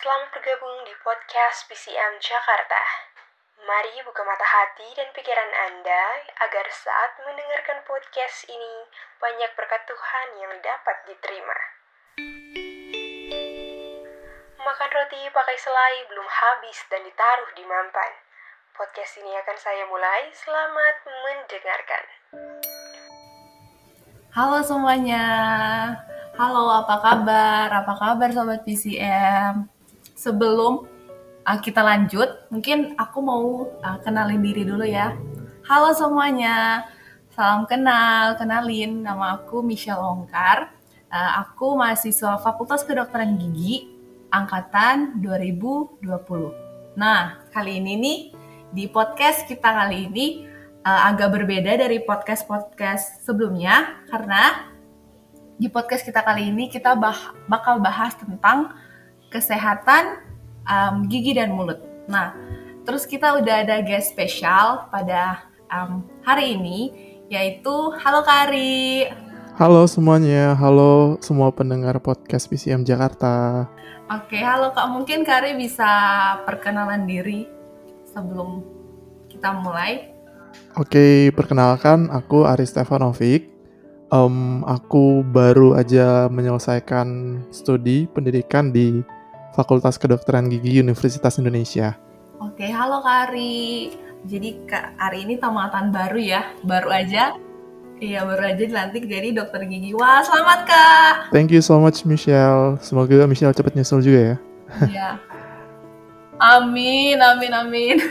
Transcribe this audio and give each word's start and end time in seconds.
Selamat 0.00 0.32
bergabung 0.32 0.86
di 0.86 0.94
podcast 1.02 1.66
PCM 1.66 2.22
Jakarta. 2.22 2.80
Mari 3.66 4.00
buka 4.06 4.22
mata 4.24 4.46
hati 4.46 4.94
dan 4.96 5.10
pikiran 5.10 5.52
Anda 5.68 6.24
agar 6.46 6.64
saat 6.70 7.20
mendengarkan 7.20 7.82
podcast 7.84 8.46
ini 8.46 8.88
banyak 9.18 9.50
berkat 9.58 9.82
Tuhan 9.90 10.28
yang 10.40 10.54
dapat 10.62 10.96
diterima. 11.10 11.58
Makan 14.56 14.90
roti 14.94 15.22
pakai 15.34 15.56
selai 15.58 16.06
belum 16.08 16.28
habis 16.30 16.80
dan 16.88 17.02
ditaruh 17.02 17.50
di 17.58 17.66
mampan. 17.66 18.29
Podcast 18.80 19.20
ini 19.20 19.28
akan 19.36 19.56
saya 19.60 19.84
mulai. 19.92 20.32
Selamat 20.32 20.94
mendengarkan. 21.04 22.04
Halo 24.32 24.64
semuanya. 24.64 25.24
Halo, 26.32 26.80
apa 26.80 26.96
kabar? 26.96 27.68
Apa 27.68 27.92
kabar 27.92 28.32
sobat 28.32 28.64
PCM? 28.64 29.68
Sebelum 30.16 30.88
uh, 31.44 31.58
kita 31.60 31.84
lanjut, 31.84 32.48
mungkin 32.48 32.96
aku 32.96 33.20
mau 33.20 33.68
uh, 33.68 33.98
kenalin 34.00 34.40
diri 34.40 34.64
dulu 34.64 34.88
ya. 34.88 35.12
Halo 35.68 35.92
semuanya. 35.92 36.88
Salam 37.36 37.68
kenal, 37.68 38.40
kenalin 38.40 39.04
nama 39.04 39.36
aku 39.36 39.60
Michelle 39.60 40.00
Ongkar. 40.00 40.72
Uh, 41.12 41.44
aku 41.44 41.76
mahasiswa 41.76 42.40
Fakultas 42.40 42.88
Kedokteran 42.88 43.36
Gigi 43.36 43.92
angkatan 44.32 45.20
2020. 45.20 46.96
Nah, 46.96 47.44
kali 47.52 47.76
ini 47.76 47.94
nih 48.00 48.39
di 48.70 48.86
podcast 48.86 49.50
kita 49.50 49.66
kali 49.66 50.06
ini 50.06 50.46
uh, 50.86 51.10
agak 51.10 51.34
berbeda 51.34 51.74
dari 51.74 52.02
podcast-podcast 52.06 53.26
sebelumnya 53.26 54.06
karena 54.06 54.70
di 55.58 55.66
podcast 55.66 56.06
kita 56.06 56.22
kali 56.22 56.54
ini 56.54 56.70
kita 56.70 56.94
bah 56.94 57.34
bakal 57.50 57.82
bahas 57.82 58.14
tentang 58.14 58.70
kesehatan 59.28 60.22
um, 60.70 61.04
gigi 61.10 61.34
dan 61.34 61.50
mulut. 61.50 61.82
Nah, 62.06 62.32
terus 62.86 63.04
kita 63.04 63.42
udah 63.42 63.66
ada 63.66 63.82
guest 63.82 64.14
spesial 64.14 64.86
pada 64.88 65.50
um, 65.68 66.06
hari 66.22 66.54
ini 66.54 66.78
yaitu 67.26 67.74
Halo 68.00 68.22
Kari. 68.22 69.10
Halo 69.58 69.84
semuanya, 69.90 70.54
halo 70.56 71.18
semua 71.20 71.50
pendengar 71.52 71.98
podcast 72.00 72.46
PCM 72.48 72.86
Jakarta. 72.86 73.66
Oke, 74.10 74.38
halo 74.40 74.72
Kak. 74.72 74.88
Mungkin 74.90 75.26
Kari 75.26 75.58
bisa 75.58 75.90
perkenalan 76.48 77.04
diri 77.04 77.59
sebelum 78.20 78.60
kita 79.32 79.56
mulai. 79.64 80.12
Oke, 80.76 81.32
perkenalkan 81.32 82.12
aku 82.12 82.44
Ari 82.44 82.68
Stefanovic. 82.68 83.48
Um, 84.10 84.66
aku 84.66 85.22
baru 85.22 85.78
aja 85.78 86.26
menyelesaikan 86.28 87.40
studi 87.54 88.10
pendidikan 88.10 88.74
di 88.74 89.00
Fakultas 89.54 89.96
Kedokteran 89.96 90.50
Gigi 90.50 90.82
Universitas 90.82 91.38
Indonesia. 91.38 91.94
Oke, 92.42 92.68
halo 92.68 93.00
Kari. 93.00 93.94
Jadi 94.26 94.68
Kak 94.68 95.00
Ari 95.00 95.24
ini 95.24 95.40
tamatan 95.40 95.94
baru 95.94 96.20
ya, 96.20 96.42
baru 96.60 96.92
aja 96.92 97.32
Iya 98.00 98.24
baru 98.24 98.42
aja 98.48 98.64
dilantik 98.64 99.04
jadi 99.04 99.28
dokter 99.36 99.68
gigi. 99.68 99.92
Wah 99.92 100.24
selamat 100.24 100.60
kak. 100.64 101.12
Thank 101.36 101.52
you 101.52 101.60
so 101.60 101.76
much 101.76 102.00
Michelle. 102.08 102.80
Semoga 102.80 103.28
Michelle 103.28 103.52
cepat 103.52 103.76
nyusul 103.76 104.00
juga 104.00 104.20
ya. 104.24 104.36
Iya. 104.88 105.10
Amin 106.40 107.20
amin 107.20 107.52
amin. 107.52 107.96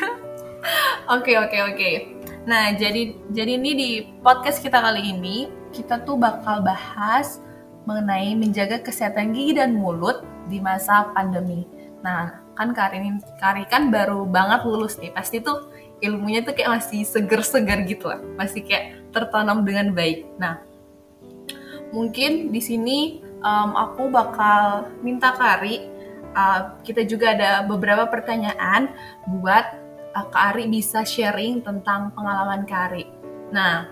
Oke 1.09 1.33
oke 1.39 1.57
oke. 1.73 1.91
Nah 2.45 2.75
jadi 2.75 3.15
jadi 3.31 3.57
ini 3.57 3.71
di 3.73 3.89
podcast 4.21 4.61
kita 4.61 4.77
kali 4.77 5.15
ini 5.15 5.47
kita 5.71 6.03
tuh 6.05 6.19
bakal 6.19 6.61
bahas 6.61 7.41
mengenai 7.87 8.35
menjaga 8.37 8.77
kesehatan 8.83 9.33
gigi 9.33 9.57
dan 9.57 9.73
mulut 9.73 10.21
di 10.51 10.61
masa 10.61 11.09
pandemi. 11.15 11.65
Nah 12.05 12.49
kan 12.59 12.75
Kari 12.75 12.99
ini 12.99 13.23
Kari 13.39 13.63
kan 13.71 13.87
baru 13.87 14.27
banget 14.27 14.67
lulus 14.67 14.99
nih 14.99 15.15
pasti 15.15 15.39
tuh 15.39 15.71
ilmunya 16.03 16.43
tuh 16.43 16.51
kayak 16.51 16.83
masih 16.83 17.07
seger-seger 17.07 17.87
gitu 17.87 18.11
lah 18.11 18.19
masih 18.35 18.67
kayak 18.67 18.99
tertanam 19.15 19.63
dengan 19.63 19.95
baik 19.95 20.27
nah 20.35 20.59
mungkin 21.95 22.51
di 22.51 22.59
sini 22.59 23.23
um, 23.39 23.79
aku 23.79 24.11
bakal 24.11 24.91
minta 24.99 25.31
Kari 25.39 25.87
uh, 26.35 26.77
kita 26.85 27.05
juga 27.05 27.33
ada 27.37 27.63
beberapa 27.65 28.09
pertanyaan 28.09 28.91
buat 29.27 29.65
uh, 30.17 30.25
Kak 30.29 30.55
Ari 30.55 30.65
bisa 30.69 31.05
sharing 31.05 31.61
tentang 31.61 32.11
pengalaman 32.13 32.65
Kari 32.65 33.05
nah 33.49 33.89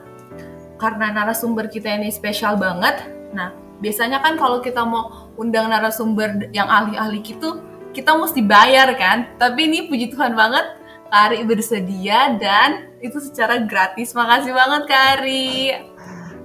karena 0.78 1.10
narasumber 1.10 1.70
kita 1.70 1.90
ini 1.94 2.14
spesial 2.14 2.58
banget 2.58 3.10
nah 3.34 3.54
biasanya 3.82 4.22
kan 4.22 4.38
kalau 4.38 4.62
kita 4.62 4.82
mau 4.82 5.30
undang 5.38 5.70
narasumber 5.70 6.50
yang 6.54 6.66
ahli-ahli 6.70 7.22
gitu 7.22 7.62
kita 7.94 8.14
mesti 8.14 8.42
bayar 8.46 8.94
kan 8.98 9.38
tapi 9.42 9.70
ini 9.70 9.90
puji 9.90 10.14
Tuhan 10.14 10.34
banget 10.38 10.78
Kari 11.08 11.48
bersedia 11.48 12.36
dan 12.36 12.92
itu 13.00 13.18
secara 13.24 13.64
gratis. 13.64 14.12
Makasih 14.12 14.52
banget 14.52 14.84
Kari. 14.92 15.52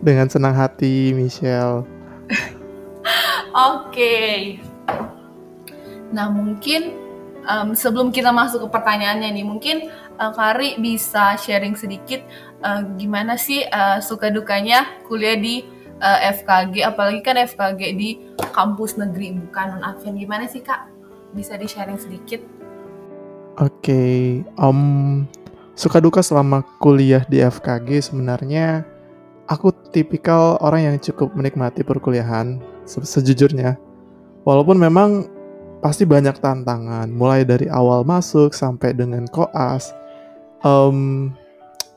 Dengan 0.02 0.30
senang 0.30 0.54
hati 0.54 1.10
Michelle. 1.14 1.82
Oke. 3.52 3.90
okay. 3.90 4.38
Nah 6.12 6.28
mungkin 6.28 6.92
um, 7.48 7.74
sebelum 7.74 8.12
kita 8.14 8.30
masuk 8.30 8.68
ke 8.68 8.68
pertanyaannya 8.70 9.32
nih, 9.34 9.46
mungkin 9.46 9.76
uh, 10.20 10.30
Kari 10.30 10.78
bisa 10.78 11.34
sharing 11.40 11.74
sedikit 11.74 12.22
uh, 12.62 12.84
gimana 12.96 13.40
sih 13.40 13.64
uh, 13.66 13.98
suka 13.98 14.30
dukanya 14.30 14.86
kuliah 15.08 15.34
di 15.34 15.64
uh, 15.98 16.18
FKG, 16.38 16.84
apalagi 16.86 17.20
kan 17.24 17.40
FKG 17.40 17.80
di 17.96 18.20
kampus 18.52 19.00
negeri 19.00 19.34
bukan 19.36 19.78
non 19.78 19.82
Advent. 19.82 20.20
Gimana 20.20 20.44
sih 20.46 20.62
kak? 20.62 20.88
Bisa 21.32 21.56
di 21.56 21.66
sharing 21.66 21.96
sedikit? 21.96 22.44
Oke, 23.60 23.84
okay, 23.84 24.20
um, 24.56 25.24
suka 25.76 26.00
duka 26.00 26.24
selama 26.24 26.64
kuliah 26.80 27.24
di 27.28 27.40
FKG 27.40 28.12
sebenarnya 28.12 28.84
aku 29.48 29.72
tipikal 29.92 30.56
orang 30.64 30.88
yang 30.88 30.96
cukup 30.96 31.36
menikmati 31.36 31.84
perkuliahan 31.84 32.60
se 32.88 33.04
sejujurnya. 33.04 33.76
Walaupun 34.42 34.80
memang 34.80 35.28
pasti 35.82 36.06
banyak 36.06 36.38
tantangan, 36.38 37.10
mulai 37.10 37.42
dari 37.42 37.66
awal 37.66 38.06
masuk 38.06 38.54
sampai 38.54 38.94
dengan 38.94 39.26
koas, 39.26 39.90
um, 40.62 41.28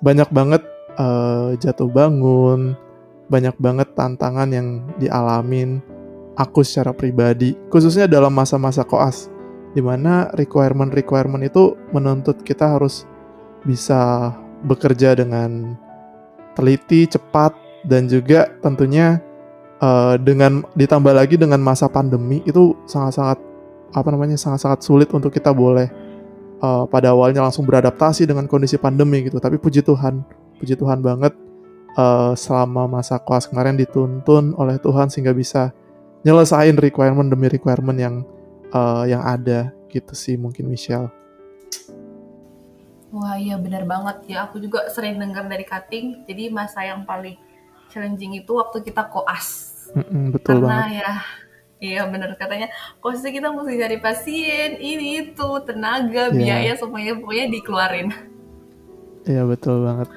banyak 0.01 0.25
banget 0.33 0.65
uh, 0.97 1.53
jatuh 1.61 1.87
bangun, 1.87 2.73
banyak 3.29 3.53
banget 3.61 3.93
tantangan 3.93 4.49
yang 4.49 4.81
dialamin 4.97 5.85
aku 6.33 6.65
secara 6.65 6.97
pribadi, 6.97 7.53
khususnya 7.69 8.09
dalam 8.09 8.33
masa-masa 8.33 8.81
koas 8.81 9.29
di 9.77 9.85
mana 9.85 10.33
requirement-requirement 10.33 11.45
itu 11.45 11.77
menuntut 11.93 12.41
kita 12.41 12.79
harus 12.79 13.05
bisa 13.61 14.33
bekerja 14.65 15.13
dengan 15.13 15.77
teliti, 16.57 17.05
cepat, 17.05 17.53
dan 17.85 18.09
juga 18.09 18.49
tentunya 18.65 19.21
uh, 19.83 20.17
dengan 20.17 20.65
ditambah 20.73 21.13
lagi 21.13 21.37
dengan 21.37 21.61
masa 21.61 21.85
pandemi 21.85 22.41
itu 22.49 22.73
sangat-sangat 22.89 23.54
apa 23.95 24.11
namanya 24.11 24.35
sangat-sangat 24.35 24.83
sulit 24.83 25.07
untuk 25.15 25.31
kita 25.31 25.55
boleh 25.55 25.87
uh, 26.59 26.83
pada 26.85 27.15
awalnya 27.15 27.39
langsung 27.47 27.63
beradaptasi 27.63 28.27
dengan 28.27 28.45
kondisi 28.45 28.75
pandemi 28.75 29.23
gitu. 29.23 29.39
Tapi 29.39 29.55
puji 29.55 29.79
Tuhan, 29.79 30.19
puji 30.59 30.75
Tuhan 30.75 30.99
banget 30.99 31.31
uh, 31.95 32.35
selama 32.35 32.91
masa 32.91 33.17
koas 33.23 33.47
kemarin 33.47 33.79
dituntun 33.79 34.51
oleh 34.59 34.75
Tuhan 34.83 35.07
sehingga 35.07 35.31
bisa 35.31 35.71
nyelesain 36.27 36.75
requirement 36.75 37.31
demi 37.31 37.47
requirement 37.47 37.95
yang 37.95 38.15
uh, 38.75 39.07
yang 39.07 39.23
ada 39.23 39.71
gitu 39.87 40.11
sih 40.11 40.35
mungkin 40.35 40.67
Michelle. 40.67 41.07
Wah 43.15 43.39
iya 43.39 43.55
benar 43.55 43.87
banget 43.87 44.35
ya 44.35 44.43
aku 44.43 44.59
juga 44.59 44.91
sering 44.91 45.15
dengar 45.15 45.47
dari 45.47 45.63
cutting 45.63 46.27
jadi 46.27 46.51
masa 46.51 46.83
yang 46.83 47.07
paling 47.07 47.39
challenging 47.87 48.35
itu 48.35 48.51
waktu 48.51 48.83
kita 48.83 49.07
koas. 49.07 49.71
Mm-mm, 49.95 50.35
betul 50.35 50.59
Karena 50.59 50.83
banget. 50.83 50.99
ya 50.99 51.11
iya 51.83 52.07
benar 52.07 52.33
katanya 52.39 52.71
koasnya 53.03 53.31
kita 53.35 53.51
mesti 53.51 53.75
cari 53.75 53.97
pasien 53.99 54.69
ini 54.79 55.07
itu 55.27 55.49
tenaga 55.67 56.31
yeah. 56.31 56.35
biaya 56.35 56.71
semuanya 56.79 57.13
pokoknya 57.19 57.45
dikeluarin. 57.51 58.09
Iya 59.25 59.41
betul 59.49 59.83
banget. 59.83 60.09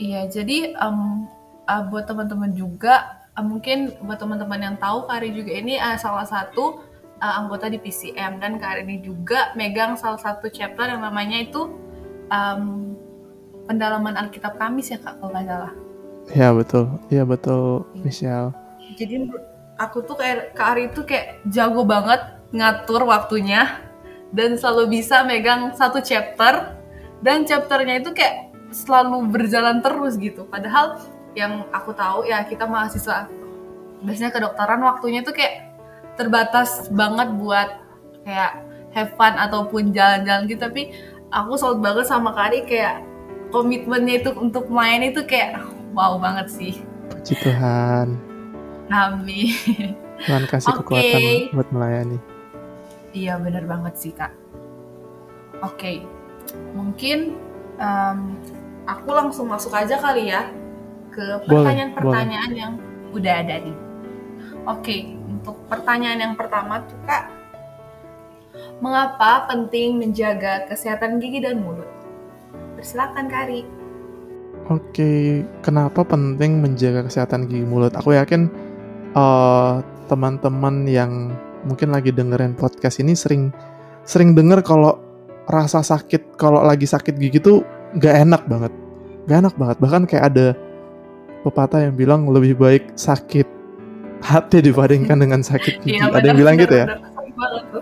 Iya 0.00 0.20
jadi 0.30 0.78
um, 0.80 1.28
uh, 1.68 1.82
buat 1.92 2.08
teman-teman 2.08 2.54
juga 2.56 3.20
uh, 3.36 3.44
mungkin 3.44 3.92
buat 4.02 4.18
teman-teman 4.18 4.60
yang 4.60 4.76
tahu 4.80 5.06
Kari 5.06 5.30
juga 5.34 5.52
ini 5.54 5.76
uh, 5.76 5.98
salah 6.00 6.24
satu 6.24 6.82
uh, 7.20 7.34
anggota 7.38 7.68
di 7.68 7.78
PCM 7.78 8.40
dan 8.40 8.56
Kak 8.56 8.82
ini 8.82 9.04
juga 9.04 9.52
megang 9.54 9.94
salah 9.94 10.18
satu 10.18 10.48
chapter 10.48 10.88
yang 10.88 11.04
namanya 11.04 11.44
itu 11.44 11.70
um, 12.32 12.96
pendalaman 13.68 14.16
Alkitab 14.16 14.56
Kamis 14.56 14.90
ya 14.90 14.98
Kak 14.98 15.20
kalau 15.20 15.30
nggak 15.30 15.46
salah. 15.46 15.72
Ya 16.30 16.48
betul, 16.54 16.84
iya 17.10 17.24
betul 17.26 17.86
Michelle. 18.02 18.54
Jadi 18.94 19.30
aku 19.80 20.04
tuh 20.04 20.20
kayak 20.20 20.52
Kak 20.52 20.76
Ari 20.76 20.92
itu 20.92 21.00
kayak 21.08 21.40
jago 21.48 21.88
banget 21.88 22.20
ngatur 22.52 23.08
waktunya 23.08 23.80
dan 24.36 24.60
selalu 24.60 25.00
bisa 25.00 25.24
megang 25.24 25.72
satu 25.72 26.04
chapter 26.04 26.76
dan 27.24 27.48
chapternya 27.48 28.04
itu 28.04 28.12
kayak 28.12 28.52
selalu 28.70 29.26
berjalan 29.32 29.80
terus 29.80 30.20
gitu. 30.20 30.44
Padahal 30.46 31.00
yang 31.32 31.64
aku 31.72 31.96
tahu 31.96 32.28
ya 32.28 32.44
kita 32.44 32.68
mahasiswa 32.68 33.26
biasanya 34.04 34.30
kedokteran 34.30 34.84
waktunya 34.84 35.24
tuh 35.24 35.32
kayak 35.32 35.72
terbatas 36.20 36.92
banget 36.92 37.32
buat 37.40 37.68
kayak 38.28 38.52
have 38.92 39.16
fun 39.16 39.34
ataupun 39.40 39.96
jalan-jalan 39.96 40.44
gitu. 40.46 40.60
Tapi 40.60 40.92
aku 41.32 41.56
salut 41.56 41.80
banget 41.80 42.04
sama 42.06 42.36
Kari 42.36 42.68
kayak 42.68 43.00
komitmennya 43.50 44.22
itu 44.22 44.30
untuk 44.36 44.68
main 44.68 45.00
itu 45.02 45.24
kayak 45.24 45.58
wow 45.96 46.20
banget 46.20 46.46
sih. 46.52 46.74
Puji 47.10 47.34
Tuhan. 47.42 48.29
Amin 48.90 49.54
Tuhan 50.26 50.44
kasih 50.44 50.72
Oke. 50.76 50.78
kekuatan 50.84 51.22
buat 51.56 51.68
melayani. 51.72 52.18
Iya 53.16 53.40
bener 53.40 53.64
banget 53.66 53.94
sih 53.96 54.12
kak. 54.12 54.30
Oke, 55.64 56.04
mungkin 56.76 57.36
em, 57.80 58.18
aku 58.84 59.08
langsung 59.10 59.48
masuk 59.48 59.72
aja 59.74 59.98
kali 59.98 60.30
ya 60.30 60.48
ke 61.10 61.42
pertanyaan-pertanyaan 61.48 62.52
yang 62.54 62.72
udah 63.10 63.34
ada 63.42 63.56
nih. 63.64 63.76
Oke, 64.68 65.16
untuk 65.26 65.56
pertanyaan 65.66 66.20
yang 66.20 66.34
pertama 66.36 66.84
tuh 66.86 67.00
kak, 67.08 67.32
mengapa 68.78 69.50
penting 69.50 69.98
menjaga 69.98 70.68
kesehatan 70.70 71.18
gigi 71.18 71.42
dan 71.42 71.64
mulut? 71.64 71.88
Persilakan 72.78 73.26
Kari. 73.28 73.60
Oke, 74.70 75.42
kenapa 75.64 76.06
penting 76.06 76.62
menjaga 76.62 77.04
kesehatan 77.10 77.50
gigi 77.50 77.66
mulut? 77.66 77.92
Aku 77.98 78.14
yakin 78.14 78.69
eh, 79.14 79.74
teman-teman 80.10 80.86
yang 80.90 81.34
mungkin 81.66 81.92
lagi 81.92 82.10
dengerin 82.10 82.56
podcast 82.56 82.98
ini 82.98 83.12
sering 83.14 83.52
sering 84.02 84.32
denger 84.32 84.64
kalau 84.64 84.98
rasa 85.46 85.84
sakit 85.84 86.34
kalau 86.40 86.62
lagi 86.62 86.88
sakit 86.88 87.14
gigi 87.18 87.42
tuh 87.42 87.62
gak 87.98 88.22
enak 88.22 88.42
banget, 88.46 88.72
gak 89.26 89.38
enak 89.46 89.54
banget. 89.58 89.76
Bahkan 89.82 90.02
kayak 90.06 90.24
ada 90.34 90.46
pepatah 91.42 91.88
yang 91.88 91.94
bilang 91.96 92.26
lebih 92.30 92.58
baik 92.58 92.94
sakit 92.94 93.46
hati 94.20 94.58
dibandingkan 94.60 95.16
dengan 95.16 95.40
sakit 95.40 95.80
gigi. 95.82 96.00
ada 96.00 96.26
yang 96.26 96.38
bilang 96.38 96.56
gitu 96.60 96.74
ya. 96.74 96.86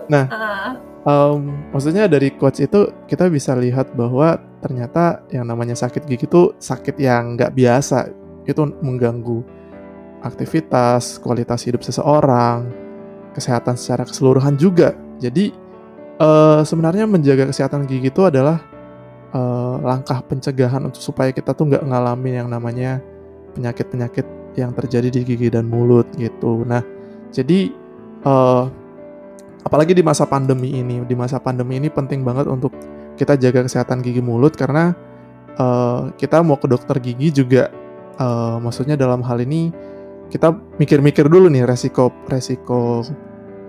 Nah, 0.07 0.25
Ah, 0.31 0.71
Um, 1.07 1.55
maksudnya 1.71 2.11
dari 2.11 2.27
quotes 2.35 2.59
itu 2.59 2.91
kita 3.07 3.31
bisa 3.31 3.55
lihat 3.55 3.95
bahwa 3.95 4.35
ternyata 4.59 5.23
yang 5.31 5.47
namanya 5.47 5.71
sakit 5.71 6.03
gigi 6.03 6.27
itu 6.27 6.51
sakit 6.59 6.99
yang 6.99 7.39
nggak 7.39 7.55
biasa. 7.55 8.11
Itu 8.43 8.67
mengganggu 8.83 9.39
aktivitas, 10.23 11.19
kualitas 11.23 11.63
hidup 11.63 11.83
seseorang, 11.83 12.67
kesehatan 13.33 13.79
secara 13.79 14.03
keseluruhan 14.03 14.55
juga. 14.59 14.95
Jadi 15.19 15.51
eh, 16.19 16.61
sebenarnya 16.63 17.07
menjaga 17.07 17.47
kesehatan 17.49 17.87
gigi 17.87 18.11
itu 18.11 18.21
adalah 18.27 18.59
eh, 19.31 19.75
langkah 19.83 20.19
pencegahan 20.25 20.83
untuk 20.83 21.01
supaya 21.03 21.31
kita 21.31 21.55
tuh 21.55 21.71
nggak 21.71 21.83
ngalamin 21.87 22.33
yang 22.45 22.49
namanya 22.51 22.99
penyakit-penyakit 23.55 24.25
yang 24.57 24.75
terjadi 24.75 25.07
di 25.09 25.21
gigi 25.23 25.47
dan 25.47 25.69
mulut 25.69 26.09
gitu. 26.19 26.67
Nah, 26.67 26.83
jadi 27.31 27.71
eh, 28.25 28.63
apalagi 29.63 29.95
di 29.95 30.03
masa 30.03 30.25
pandemi 30.27 30.79
ini 30.79 31.03
di 31.03 31.15
masa 31.15 31.37
pandemi 31.39 31.79
ini 31.79 31.87
penting 31.91 32.23
banget 32.23 32.47
untuk 32.47 32.71
kita 33.19 33.35
jaga 33.35 33.67
kesehatan 33.67 33.99
gigi 33.99 34.23
mulut 34.23 34.55
karena 34.55 34.95
eh, 35.55 36.01
kita 36.15 36.43
mau 36.43 36.59
ke 36.59 36.67
dokter 36.67 36.97
gigi 36.99 37.43
juga 37.43 37.71
eh, 38.19 38.55
maksudnya 38.59 38.95
dalam 38.99 39.23
hal 39.23 39.39
ini 39.43 39.71
kita 40.29 40.53
mikir-mikir 40.77 41.25
dulu 41.25 41.49
nih 41.49 41.65
resiko 41.65 42.13
resiko 42.29 43.01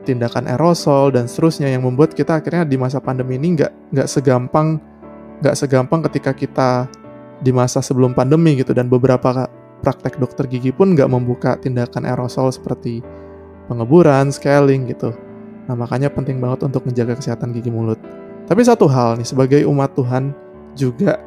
tindakan 0.04 0.48
aerosol 0.48 1.12
dan 1.12 1.28
seterusnya 1.28 1.68
yang 1.72 1.84
membuat 1.84 2.16
kita 2.16 2.40
akhirnya 2.40 2.64
di 2.64 2.76
masa 2.80 3.00
pandemi 3.00 3.36
ini 3.36 3.56
nggak 3.56 3.72
nggak 3.96 4.08
segampang 4.08 4.80
nggak 5.40 5.56
segampang 5.56 6.00
ketika 6.08 6.32
kita 6.36 6.70
di 7.40 7.52
masa 7.52 7.80
sebelum 7.80 8.12
pandemi 8.12 8.60
gitu 8.60 8.76
dan 8.76 8.92
beberapa 8.92 9.48
praktek 9.80 10.20
dokter 10.20 10.44
gigi 10.44 10.70
pun 10.70 10.92
nggak 10.92 11.08
membuka 11.08 11.56
tindakan 11.56 12.04
aerosol 12.04 12.52
seperti 12.52 13.00
pengeburan, 13.66 14.28
scaling 14.28 14.90
gitu. 14.92 15.14
Nah, 15.70 15.78
makanya 15.78 16.12
penting 16.12 16.42
banget 16.42 16.66
untuk 16.68 16.84
menjaga 16.84 17.16
kesehatan 17.16 17.56
gigi 17.56 17.72
mulut. 17.72 17.96
Tapi 18.50 18.60
satu 18.66 18.90
hal 18.90 19.16
nih, 19.22 19.28
sebagai 19.30 19.60
umat 19.70 19.94
Tuhan 19.94 20.34
juga 20.74 21.22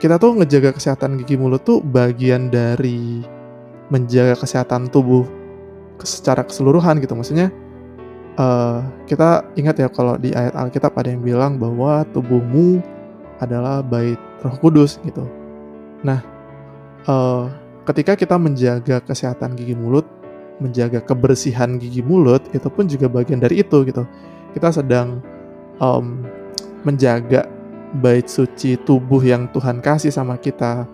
kita 0.00 0.16
tuh 0.16 0.40
ngejaga 0.40 0.72
kesehatan 0.72 1.20
gigi 1.20 1.36
mulut 1.36 1.60
tuh 1.66 1.84
bagian 1.84 2.48
dari 2.48 3.20
menjaga 3.90 4.38
kesehatan 4.38 4.88
tubuh 4.88 5.26
secara 6.00 6.46
keseluruhan 6.46 7.02
gitu. 7.02 7.12
Maksudnya 7.12 7.52
eh, 8.38 8.78
kita 9.10 9.50
ingat 9.58 9.76
ya 9.82 9.88
kalau 9.90 10.16
di 10.16 10.32
ayat 10.32 10.56
Alkitab 10.56 10.94
ada 10.96 11.10
yang 11.10 11.20
bilang 11.20 11.60
bahwa 11.60 12.06
tubuhmu 12.14 12.80
adalah 13.42 13.84
bait 13.84 14.18
Roh 14.40 14.56
Kudus 14.62 14.96
gitu. 15.04 15.26
Nah, 16.06 16.22
eh, 17.04 17.44
ketika 17.84 18.16
kita 18.16 18.38
menjaga 18.40 19.02
kesehatan 19.04 19.58
gigi 19.58 19.74
mulut, 19.74 20.06
menjaga 20.60 21.00
kebersihan 21.02 21.80
gigi 21.80 22.04
mulut 22.04 22.44
itu 22.52 22.68
pun 22.68 22.84
juga 22.86 23.08
bagian 23.08 23.40
dari 23.40 23.64
itu 23.64 23.82
gitu. 23.88 24.04
Kita 24.52 24.68
sedang 24.70 25.24
em, 25.80 26.06
menjaga 26.84 27.48
bait 27.98 28.28
suci 28.28 28.78
tubuh 28.84 29.24
yang 29.24 29.48
Tuhan 29.50 29.80
kasih 29.82 30.12
sama 30.12 30.36
kita. 30.36 30.86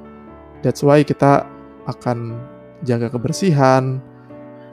That's 0.63 0.81
why 0.81 1.03
kita 1.03 1.45
akan 1.85 2.39
jaga 2.85 3.09
kebersihan, 3.09 4.03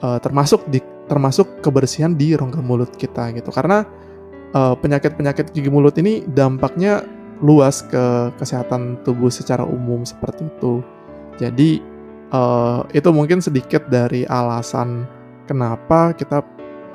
eh, 0.02 0.18
termasuk 0.20 0.66
di 0.68 0.82
termasuk 1.04 1.60
kebersihan 1.60 2.16
di 2.16 2.32
rongga 2.32 2.60
mulut 2.64 2.92
kita 2.96 3.32
gitu. 3.36 3.52
Karena 3.52 3.84
eh, 4.52 4.74
penyakit-penyakit 4.76 5.52
gigi 5.52 5.70
mulut 5.70 5.96
ini 6.00 6.24
dampaknya 6.28 7.04
luas 7.42 7.82
ke 7.84 8.30
kesehatan 8.40 9.02
tubuh 9.02 9.28
secara 9.28 9.64
umum 9.66 10.04
seperti 10.06 10.48
itu. 10.48 10.80
Jadi 11.40 11.80
eh, 12.32 12.80
itu 12.92 13.08
mungkin 13.12 13.40
sedikit 13.44 13.88
dari 13.88 14.24
alasan 14.28 15.04
kenapa 15.44 16.16
kita 16.16 16.40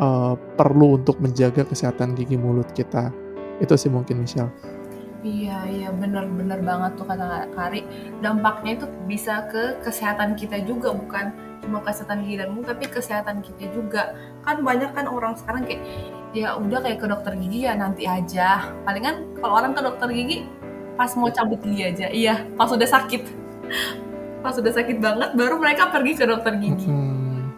eh, 0.01 0.33
perlu 0.57 1.01
untuk 1.01 1.21
menjaga 1.21 1.65
kesehatan 1.65 2.17
gigi 2.17 2.37
mulut 2.37 2.69
kita. 2.73 3.13
Itu 3.59 3.75
sih 3.75 3.91
mungkin 3.91 4.23
Michelle. 4.23 4.78
Iya, 5.19 5.67
iya 5.67 5.89
bener-bener 5.91 6.63
banget 6.63 6.95
tuh 6.95 7.03
kata 7.03 7.51
Kari. 7.51 7.83
Dampaknya 8.23 8.79
itu 8.79 8.85
bisa 9.03 9.51
ke 9.51 9.75
kesehatan 9.83 10.39
kita 10.39 10.63
juga, 10.63 10.95
bukan 10.95 11.35
cuma 11.59 11.83
kesehatan 11.83 12.23
gigi 12.23 12.39
dan 12.39 12.55
mulut, 12.55 12.71
tapi 12.71 12.87
kesehatan 12.87 13.43
kita 13.43 13.67
juga. 13.75 14.15
Kan 14.47 14.63
banyak 14.63 14.95
kan 14.95 15.11
orang 15.11 15.35
sekarang 15.35 15.67
kayak, 15.67 15.83
ya 16.31 16.55
udah 16.55 16.79
kayak 16.79 17.03
ke 17.03 17.07
dokter 17.11 17.35
gigi 17.35 17.67
ya 17.67 17.75
nanti 17.75 18.07
aja. 18.07 18.71
Palingan 18.87 19.35
kalau 19.43 19.59
orang 19.59 19.75
ke 19.75 19.81
dokter 19.83 20.07
gigi 20.15 20.47
pas 20.95 21.11
mau 21.19 21.27
cabut 21.27 21.59
gigi 21.67 21.83
aja. 21.83 22.07
Iya, 22.07 22.47
pas 22.55 22.71
udah 22.71 22.87
sakit. 22.87 23.23
Pas 24.39 24.55
udah 24.55 24.71
sakit 24.71 25.03
banget, 25.03 25.35
baru 25.35 25.59
mereka 25.59 25.91
pergi 25.91 26.15
ke 26.15 26.23
dokter 26.23 26.55
gigi. 26.63 26.87
Hmm, 26.87 27.51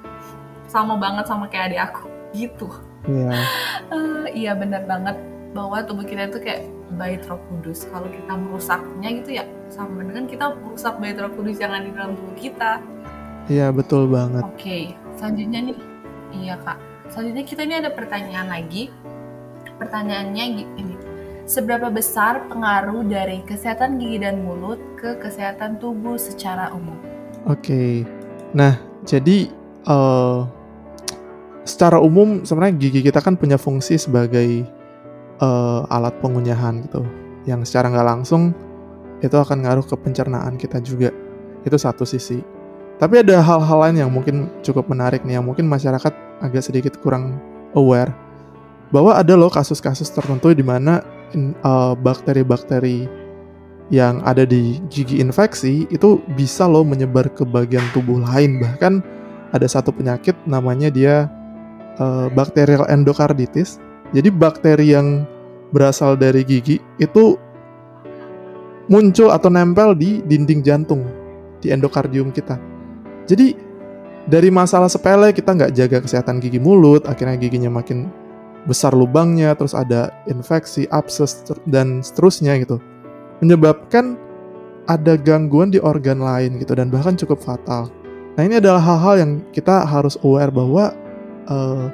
Sama 0.65 0.98
banget 0.98 1.30
sama 1.30 1.46
kayak 1.46 1.70
adik 1.70 1.82
aku. 1.94 2.03
Gitu. 2.34 2.68
iya. 3.06 3.30
Eh, 3.94 4.25
iya 4.34 4.58
benar 4.58 4.89
banget 4.89 5.13
bahwa 5.51 5.84
tubuh 5.84 6.08
kita 6.08 6.31
itu 6.31 6.39
kayak 6.39 6.63
bait 6.96 7.24
roh 7.27 7.39
kudus. 7.51 7.88
Kalau 7.91 8.08
kita 8.08 8.34
merusaknya 8.36 9.10
gitu 9.20 9.29
ya 9.36 9.46
sama 9.67 10.03
dengan 10.03 10.27
kita 10.27 10.55
merusak 10.60 10.96
bait 11.00 11.20
roh 11.20 11.31
kudus 11.36 11.60
yang 11.60 11.72
ada 11.75 11.86
di 11.88 11.91
dalam 11.91 12.15
tubuh 12.15 12.36
kita. 12.39 12.72
Iya, 13.51 13.74
betul 13.74 14.08
banget. 14.08 14.43
Oke, 14.48 14.96
selanjutnya 15.20 15.60
nih, 15.72 15.77
iya 16.31 16.55
kak. 16.62 16.79
Selanjutnya 17.12 17.43
kita 17.43 17.62
ini 17.67 17.75
ada 17.84 17.91
pertanyaan 17.91 18.48
lagi. 18.48 18.88
Pertanyaannya 19.81 20.46
gini, 20.77 20.96
seberapa 21.50 21.89
besar 21.89 22.48
pengaruh 22.48 23.01
dari 23.03 23.41
kesehatan 23.43 23.98
gigi 23.98 24.22
dan 24.22 24.46
mulut 24.46 24.77
ke 24.96 25.17
kesehatan 25.20 25.81
tubuh 25.81 26.15
secara 26.15 26.70
umum? 26.72 26.96
Oke. 27.50 28.05
Nah, 28.53 28.77
jadi 29.03 29.50
eh 29.89 30.39
secara 31.65 31.98
umum 32.01 32.46
sebenarnya 32.46 32.77
gigi 32.77 33.01
kita 33.05 33.22
kan 33.22 33.38
punya 33.38 33.58
fungsi 33.58 33.98
sebagai 33.98 34.65
eh, 35.41 35.81
alat 35.89 36.15
pengunyahan 36.21 36.86
gitu. 36.86 37.01
Yang 37.50 37.74
secara 37.74 37.89
nggak 37.89 38.07
langsung 38.07 38.53
itu 39.21 39.33
akan 39.38 39.65
ngaruh 39.65 39.86
ke 39.86 39.95
pencernaan 39.98 40.55
kita 40.55 40.77
juga. 40.81 41.10
Itu 41.65 41.77
satu 41.77 42.05
sisi. 42.05 42.41
Tapi 43.01 43.25
ada 43.25 43.41
hal-hal 43.41 43.77
lain 43.89 43.98
yang 43.98 44.12
mungkin 44.13 44.50
cukup 44.62 44.86
menarik 44.86 45.25
nih, 45.25 45.41
yang 45.41 45.45
mungkin 45.45 45.65
masyarakat 45.65 46.13
agak 46.41 46.62
sedikit 46.62 47.01
kurang 47.01 47.41
aware 47.74 48.13
bahwa 48.91 49.15
ada 49.15 49.33
loh 49.39 49.48
kasus-kasus 49.48 50.12
tertentu 50.12 50.51
di 50.51 50.62
mana 50.62 51.01
eh, 51.33 51.93
bakteri-bakteri 51.95 53.07
yang 53.91 54.24
ada 54.24 54.48
di 54.48 54.79
gigi 54.88 55.19
infeksi 55.19 55.83
itu 55.91 56.24
bisa 56.36 56.63
loh 56.67 56.83
menyebar 56.83 57.27
ke 57.31 57.43
bagian 57.43 57.83
tubuh 57.91 58.19
lain 58.24 58.60
bahkan 58.60 59.03
ada 59.51 59.67
satu 59.67 59.91
penyakit 59.91 60.36
namanya 60.48 60.91
dia 60.91 61.27
eh, 62.00 62.27
bacterial 62.36 62.88
endocarditis 62.91 63.79
jadi 64.12 64.30
bakteri 64.32 64.96
yang 64.96 65.24
berasal 65.72 66.20
dari 66.20 66.44
gigi 66.44 66.77
itu 67.00 67.39
muncul 68.91 69.32
atau 69.32 69.48
nempel 69.48 69.96
di 69.96 70.20
dinding 70.24 70.62
jantung 70.63 71.08
di 71.63 71.72
endokardium 71.72 72.32
kita 72.36 72.60
jadi 73.25 73.56
dari 74.27 74.53
masalah 74.53 74.91
sepele 74.91 75.32
kita 75.32 75.56
nggak 75.56 75.74
jaga 75.74 75.98
kesehatan 76.03 76.44
gigi 76.44 76.60
mulut 76.60 77.08
akhirnya 77.08 77.39
giginya 77.39 77.72
makin 77.72 78.12
besar 78.70 78.94
lubangnya 78.94 79.58
terus 79.58 79.74
ada 79.74 80.13
infeksi 80.30 80.86
abses 80.94 81.41
dan 81.65 82.06
seterusnya 82.06 82.62
gitu 82.62 82.77
menyebabkan 83.41 84.22
ada 84.86 85.18
gangguan 85.18 85.70
di 85.74 85.82
organ 85.82 86.22
lain 86.22 86.58
gitu 86.58 86.74
dan 86.74 86.89
bahkan 86.89 87.18
cukup 87.18 87.41
fatal. 87.41 87.89
Nah 88.38 88.41
ini 88.48 88.58
adalah 88.58 88.80
hal-hal 88.80 89.15
yang 89.20 89.32
kita 89.51 89.84
harus 89.84 90.15
aware 90.24 90.53
bahwa 90.53 90.96
uh, 91.51 91.91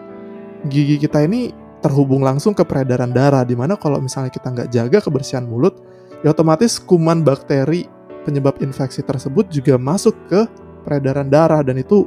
gigi 0.69 1.01
kita 1.01 1.25
ini 1.25 1.51
terhubung 1.83 2.25
langsung 2.25 2.57
ke 2.57 2.65
peredaran 2.65 3.13
darah 3.13 3.45
di 3.45 3.53
mana 3.53 3.77
kalau 3.77 4.01
misalnya 4.01 4.33
kita 4.33 4.49
nggak 4.49 4.69
jaga 4.73 4.97
kebersihan 4.97 5.45
mulut 5.45 5.77
ya 6.25 6.33
otomatis 6.33 6.81
kuman 6.81 7.21
bakteri 7.21 7.85
penyebab 8.25 8.59
infeksi 8.59 9.05
tersebut 9.05 9.47
juga 9.47 9.79
masuk 9.79 10.17
ke 10.27 10.43
peredaran 10.83 11.31
darah 11.31 11.63
dan 11.63 11.79
itu 11.79 12.03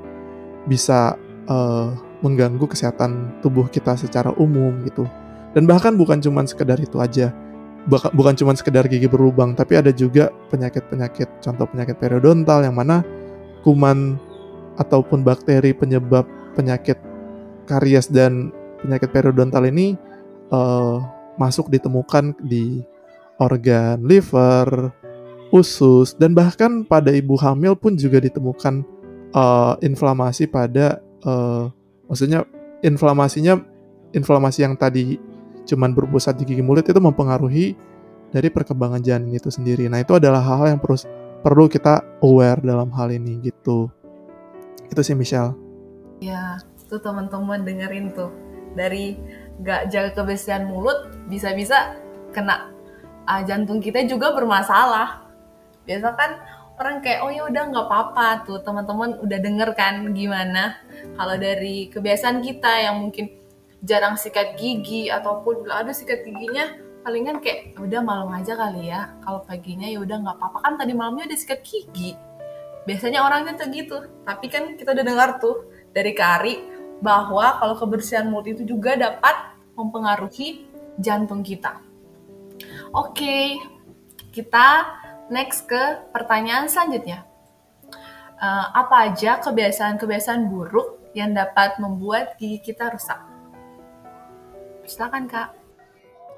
bisa 0.68 1.16
uh, 1.48 1.96
mengganggu 2.20 2.68
kesehatan 2.68 3.40
tubuh 3.40 3.64
kita 3.72 3.96
secara 3.96 4.32
umum 4.36 4.84
gitu. 4.84 5.08
Dan 5.56 5.64
bahkan 5.64 5.96
bukan 5.96 6.20
cuma 6.20 6.44
sekedar 6.44 6.76
itu 6.78 7.00
aja. 7.00 7.32
Bukan 7.88 8.36
cuma 8.36 8.52
sekedar 8.52 8.84
gigi 8.84 9.08
berlubang, 9.08 9.56
tapi 9.56 9.80
ada 9.80 9.88
juga 9.88 10.28
penyakit-penyakit, 10.52 11.40
contoh 11.40 11.64
penyakit 11.64 11.96
periodontal 11.96 12.60
yang 12.60 12.76
mana 12.76 13.00
kuman 13.64 14.20
ataupun 14.76 15.24
bakteri 15.24 15.72
penyebab 15.72 16.28
penyakit 16.52 17.00
karies 17.64 18.12
dan 18.12 18.52
penyakit 18.82 19.10
periodontal 19.12 19.64
ini 19.68 19.96
uh, 20.52 21.00
masuk 21.36 21.72
ditemukan 21.72 22.36
di 22.44 22.84
organ 23.40 24.04
liver, 24.04 24.92
usus, 25.48 26.12
dan 26.16 26.36
bahkan 26.36 26.84
pada 26.84 27.08
ibu 27.10 27.34
hamil 27.40 27.72
pun 27.72 27.96
juga 27.96 28.20
ditemukan 28.20 28.84
uh, 29.32 29.74
inflamasi 29.80 30.44
pada 30.44 31.00
uh, 31.24 31.72
maksudnya 32.06 32.44
inflamasinya 32.84 33.60
inflamasi 34.12 34.66
yang 34.66 34.74
tadi 34.76 35.16
cuman 35.64 35.94
berpusat 35.94 36.34
di 36.40 36.44
gigi 36.44 36.64
mulut 36.64 36.84
itu 36.84 36.98
mempengaruhi 36.98 37.78
dari 38.30 38.48
perkembangan 38.50 39.02
janin 39.02 39.34
itu 39.34 39.50
sendiri. 39.50 39.90
Nah, 39.90 40.02
itu 40.02 40.14
adalah 40.14 40.42
hal-hal 40.42 40.78
yang 40.78 40.80
perlu 40.82 40.98
perlu 41.40 41.64
kita 41.66 42.02
aware 42.22 42.62
dalam 42.62 42.90
hal 42.94 43.10
ini 43.10 43.42
gitu. 43.42 43.90
Itu 44.90 45.00
sih 45.02 45.14
Michelle. 45.14 45.54
Ya, 46.22 46.58
tuh 46.90 47.00
teman-teman 47.00 47.62
dengerin 47.62 48.12
tuh. 48.12 48.30
Dari 48.74 49.18
gak 49.60 49.92
jaga 49.92 50.10
kebersihan 50.16 50.64
mulut 50.64 51.12
bisa-bisa 51.28 51.96
kena 52.32 52.70
uh, 53.30 53.42
jantung 53.46 53.78
kita 53.78 54.02
juga 54.06 54.32
bermasalah. 54.34 55.22
Biasa 55.86 56.08
kan 56.18 56.30
orang 56.80 57.04
kayak 57.04 57.20
oh 57.22 57.30
ya 57.30 57.44
udah 57.44 57.62
nggak 57.68 57.86
apa-apa 57.86 58.26
tuh 58.48 58.58
teman-teman 58.64 59.20
udah 59.20 59.38
denger 59.38 59.70
kan 59.76 60.10
gimana? 60.16 60.80
Kalau 61.14 61.36
dari 61.36 61.92
kebiasaan 61.92 62.40
kita 62.40 62.72
yang 62.88 63.04
mungkin 63.04 63.36
jarang 63.84 64.16
sikat 64.16 64.56
gigi 64.56 65.08
ataupun 65.08 65.64
bila 65.64 65.84
ada 65.84 65.92
sikat 65.92 66.24
giginya 66.24 66.68
palingan 67.00 67.40
kayak 67.40 67.72
ya 67.76 67.78
udah 67.80 68.00
malam 68.04 68.28
aja 68.32 68.56
kali 68.56 68.88
ya. 68.88 69.12
Kalau 69.24 69.40
paginya 69.44 69.88
ya 69.88 70.00
udah 70.00 70.16
nggak 70.20 70.36
apa-apa. 70.36 70.58
Kan 70.64 70.74
tadi 70.80 70.92
malamnya 70.96 71.28
udah 71.28 71.38
sikat 71.38 71.60
gigi. 71.64 72.16
Biasanya 72.88 73.20
orangnya 73.24 73.60
tuh 73.60 73.68
gitu. 73.72 73.98
Tapi 74.24 74.46
kan 74.48 74.74
kita 74.76 74.96
udah 74.96 75.04
dengar 75.04 75.28
tuh 75.36 75.68
dari 75.92 76.12
Kari 76.16 76.79
bahwa 77.00 77.56
kalau 77.58 77.74
kebersihan 77.76 78.28
mulut 78.28 78.52
itu 78.52 78.62
juga 78.64 78.96
dapat 78.96 79.56
mempengaruhi 79.74 80.68
jantung 81.00 81.40
kita 81.40 81.80
oke 82.92 83.36
kita 84.30 84.86
next 85.30 85.70
ke 85.70 86.10
pertanyaan 86.10 86.66
selanjutnya. 86.66 87.24
Uh, 88.40 88.66
apa 88.72 89.12
aja 89.12 89.38
kebiasaan-kebiasaan 89.38 90.50
buruk 90.50 91.12
yang 91.12 91.32
dapat 91.32 91.78
membuat 91.78 92.34
gigi 92.40 92.72
kita 92.72 92.90
rusak? 92.90 93.20
Silakan 94.88 95.28
kak. 95.30 95.54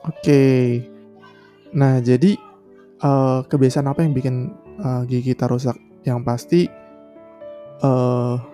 Oke, 0.03 0.83
nah 1.73 2.03
jadi 2.03 2.35
uh, 3.01 3.47
kebiasaan 3.47 3.87
apa 3.87 4.03
yang 4.03 4.13
bikin 4.13 4.51
uh, 4.83 5.07
gigi 5.07 5.33
kita 5.33 5.47
rusak? 5.47 5.79
Yang 6.03 6.21
pasti 6.27 6.61
makanan 7.83 8.52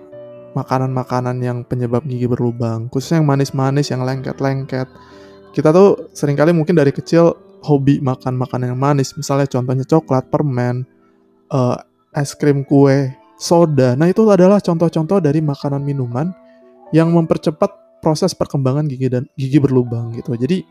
makanan-makanan 0.58 1.38
yang 1.38 1.62
penyebab 1.62 2.02
gigi 2.02 2.26
berlubang, 2.26 2.90
khususnya 2.90 3.22
yang 3.22 3.28
manis-manis, 3.30 3.94
yang 3.94 4.02
lengket-lengket. 4.02 4.90
Kita 5.54 5.70
tuh 5.70 6.10
sering 6.12 6.34
kali 6.34 6.50
mungkin 6.50 6.74
dari 6.74 6.90
kecil 6.90 7.34
hobi 7.62 8.02
makan 8.02 8.34
makanan 8.34 8.74
yang 8.74 8.80
manis, 8.80 9.14
misalnya 9.14 9.46
contohnya 9.46 9.86
coklat, 9.86 10.26
permen, 10.30 10.82
uh, 11.50 11.78
es 12.14 12.34
krim 12.34 12.66
kue, 12.66 13.14
soda. 13.38 13.94
Nah, 13.94 14.10
itu 14.10 14.26
adalah 14.26 14.58
contoh-contoh 14.58 15.22
dari 15.22 15.38
makanan 15.38 15.80
minuman 15.82 16.34
yang 16.90 17.14
mempercepat 17.14 18.02
proses 18.02 18.34
perkembangan 18.34 18.86
gigi 18.86 19.08
dan 19.10 19.26
gigi 19.38 19.58
berlubang 19.62 20.14
gitu. 20.14 20.34
Jadi, 20.34 20.62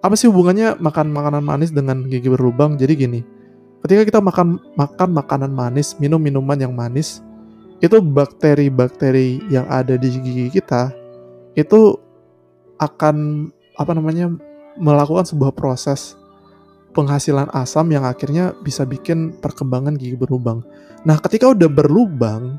apa 0.00 0.14
sih 0.16 0.28
hubungannya 0.28 0.76
makan 0.80 1.12
makanan 1.12 1.42
manis 1.44 1.70
dengan 1.72 2.04
gigi 2.08 2.28
berlubang? 2.28 2.76
Jadi 2.76 2.92
gini, 2.96 3.20
ketika 3.84 4.02
kita 4.04 4.20
makan 4.20 4.60
makan 4.76 5.10
makanan 5.12 5.52
manis, 5.52 5.96
minum 5.96 6.20
minuman 6.20 6.56
yang 6.60 6.72
manis, 6.76 7.24
itu 7.84 8.00
bakteri-bakteri 8.00 9.44
yang 9.52 9.68
ada 9.68 10.00
di 10.00 10.08
gigi 10.08 10.48
kita 10.48 10.92
itu 11.56 11.96
akan 12.80 13.48
apa 13.76 13.92
namanya 13.92 14.32
melakukan 14.76 15.24
sebuah 15.24 15.52
proses 15.56 16.16
penghasilan 16.96 17.52
asam 17.52 17.92
yang 17.92 18.08
akhirnya 18.08 18.56
bisa 18.64 18.88
bikin 18.88 19.36
perkembangan 19.36 20.00
gigi 20.00 20.16
berlubang. 20.16 20.64
Nah, 21.04 21.20
ketika 21.20 21.52
udah 21.52 21.68
berlubang, 21.68 22.56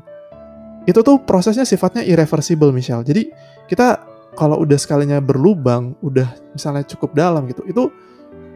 itu 0.86 1.02
tuh 1.02 1.18
prosesnya 1.26 1.66
sifatnya 1.66 2.06
irreversible, 2.06 2.70
Michelle. 2.70 3.02
Jadi, 3.02 3.26
kita 3.66 4.06
kalau 4.38 4.62
udah 4.62 4.78
sekalinya 4.78 5.18
berlubang, 5.18 5.98
udah 5.98 6.54
misalnya 6.54 6.86
cukup 6.86 7.18
dalam 7.18 7.50
gitu, 7.50 7.66
itu 7.66 7.90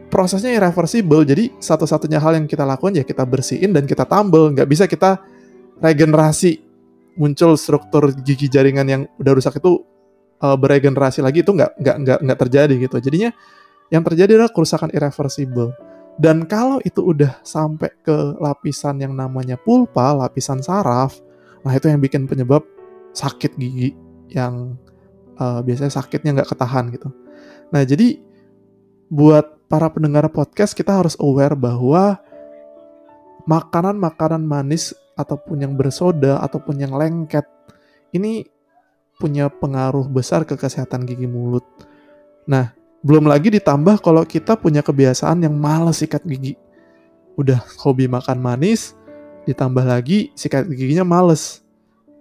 prosesnya 0.07 0.55
irreversible. 0.55 1.27
Jadi, 1.27 1.51
satu-satunya 1.59 2.23
hal 2.23 2.39
yang 2.39 2.47
kita 2.47 2.63
lakukan 2.63 2.95
ya 2.95 3.03
kita 3.03 3.27
bersihin 3.27 3.75
dan 3.75 3.83
kita 3.83 4.07
tambel. 4.07 4.55
Nggak 4.55 4.71
bisa 4.71 4.87
kita 4.87 5.19
regenerasi 5.83 6.63
muncul 7.19 7.59
struktur 7.59 8.09
gigi 8.23 8.47
jaringan 8.47 8.87
yang 8.87 9.01
udah 9.19 9.33
rusak 9.35 9.59
itu 9.59 9.83
uh, 10.39 10.57
beregenerasi 10.57 11.19
lagi 11.19 11.43
itu 11.43 11.51
nggak 11.51 11.77
nggak 11.77 11.97
nggak 12.01 12.19
nggak 12.23 12.39
terjadi 12.47 12.73
gitu. 12.87 12.97
Jadinya 13.03 13.29
yang 13.91 14.01
terjadi 14.01 14.39
adalah 14.39 14.51
kerusakan 14.55 14.89
irreversible. 14.95 15.75
Dan 16.13 16.45
kalau 16.45 16.77
itu 16.85 17.01
udah 17.01 17.41
sampai 17.41 17.89
ke 18.05 18.37
lapisan 18.37 19.01
yang 19.01 19.17
namanya 19.17 19.57
pulpa, 19.57 20.13
lapisan 20.13 20.61
saraf, 20.61 21.17
nah 21.65 21.73
itu 21.73 21.89
yang 21.89 21.97
bikin 21.97 22.29
penyebab 22.29 22.61
sakit 23.17 23.57
gigi 23.57 23.97
yang 24.29 24.77
uh, 25.41 25.61
biasanya 25.65 25.89
sakitnya 25.89 26.37
nggak 26.37 26.49
ketahan 26.53 26.93
gitu. 26.93 27.09
Nah 27.73 27.81
jadi 27.81 28.21
buat 29.09 29.65
para 29.65 29.89
pendengar 29.89 30.29
podcast 30.29 30.77
kita 30.77 31.01
harus 31.01 31.17
aware 31.17 31.57
bahwa 31.57 32.21
makanan-makanan 33.49 34.45
manis 34.45 34.93
ataupun 35.13 35.61
yang 35.61 35.73
bersoda 35.77 36.41
ataupun 36.41 36.81
yang 36.81 36.93
lengket 36.93 37.45
ini 38.13 38.45
punya 39.17 39.49
pengaruh 39.49 40.09
besar 40.09 40.43
ke 40.43 40.57
kesehatan 40.57 41.05
gigi 41.05 41.29
mulut. 41.29 41.63
Nah, 42.49 42.73
belum 43.05 43.29
lagi 43.29 43.53
ditambah 43.53 44.01
kalau 44.01 44.25
kita 44.25 44.57
punya 44.57 44.81
kebiasaan 44.81 45.45
yang 45.45 45.53
males 45.53 46.01
sikat 46.01 46.25
gigi. 46.25 46.57
Udah 47.37 47.61
hobi 47.81 48.05
makan 48.09 48.41
manis, 48.41 48.97
ditambah 49.45 49.85
lagi 49.85 50.33
sikat 50.33 50.69
giginya 50.69 51.05
males. 51.05 51.61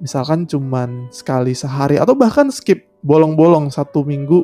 Misalkan 0.03 0.45
cuman 0.49 1.09
sekali 1.15 1.55
sehari 1.55 1.97
atau 1.97 2.19
bahkan 2.19 2.51
skip 2.51 2.83
bolong-bolong 3.07 3.71
satu 3.71 4.03
minggu 4.03 4.43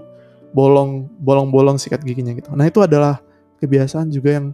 bolong 0.54 1.10
bolong-bolong 1.20 1.76
sikat 1.76 2.00
giginya 2.06 2.32
gitu. 2.32 2.54
Nah 2.54 2.66
itu 2.66 2.80
adalah 2.80 3.20
kebiasaan 3.60 4.08
juga 4.08 4.38
yang 4.40 4.46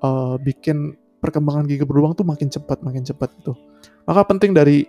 uh, 0.00 0.38
bikin 0.40 0.96
perkembangan 1.20 1.64
gigi 1.66 1.82
berlubang 1.82 2.12
tuh 2.14 2.26
makin 2.26 2.48
cepat 2.52 2.80
makin 2.84 3.02
cepat 3.02 3.32
gitu. 3.40 3.56
Maka 4.04 4.22
penting 4.28 4.52
dari 4.52 4.86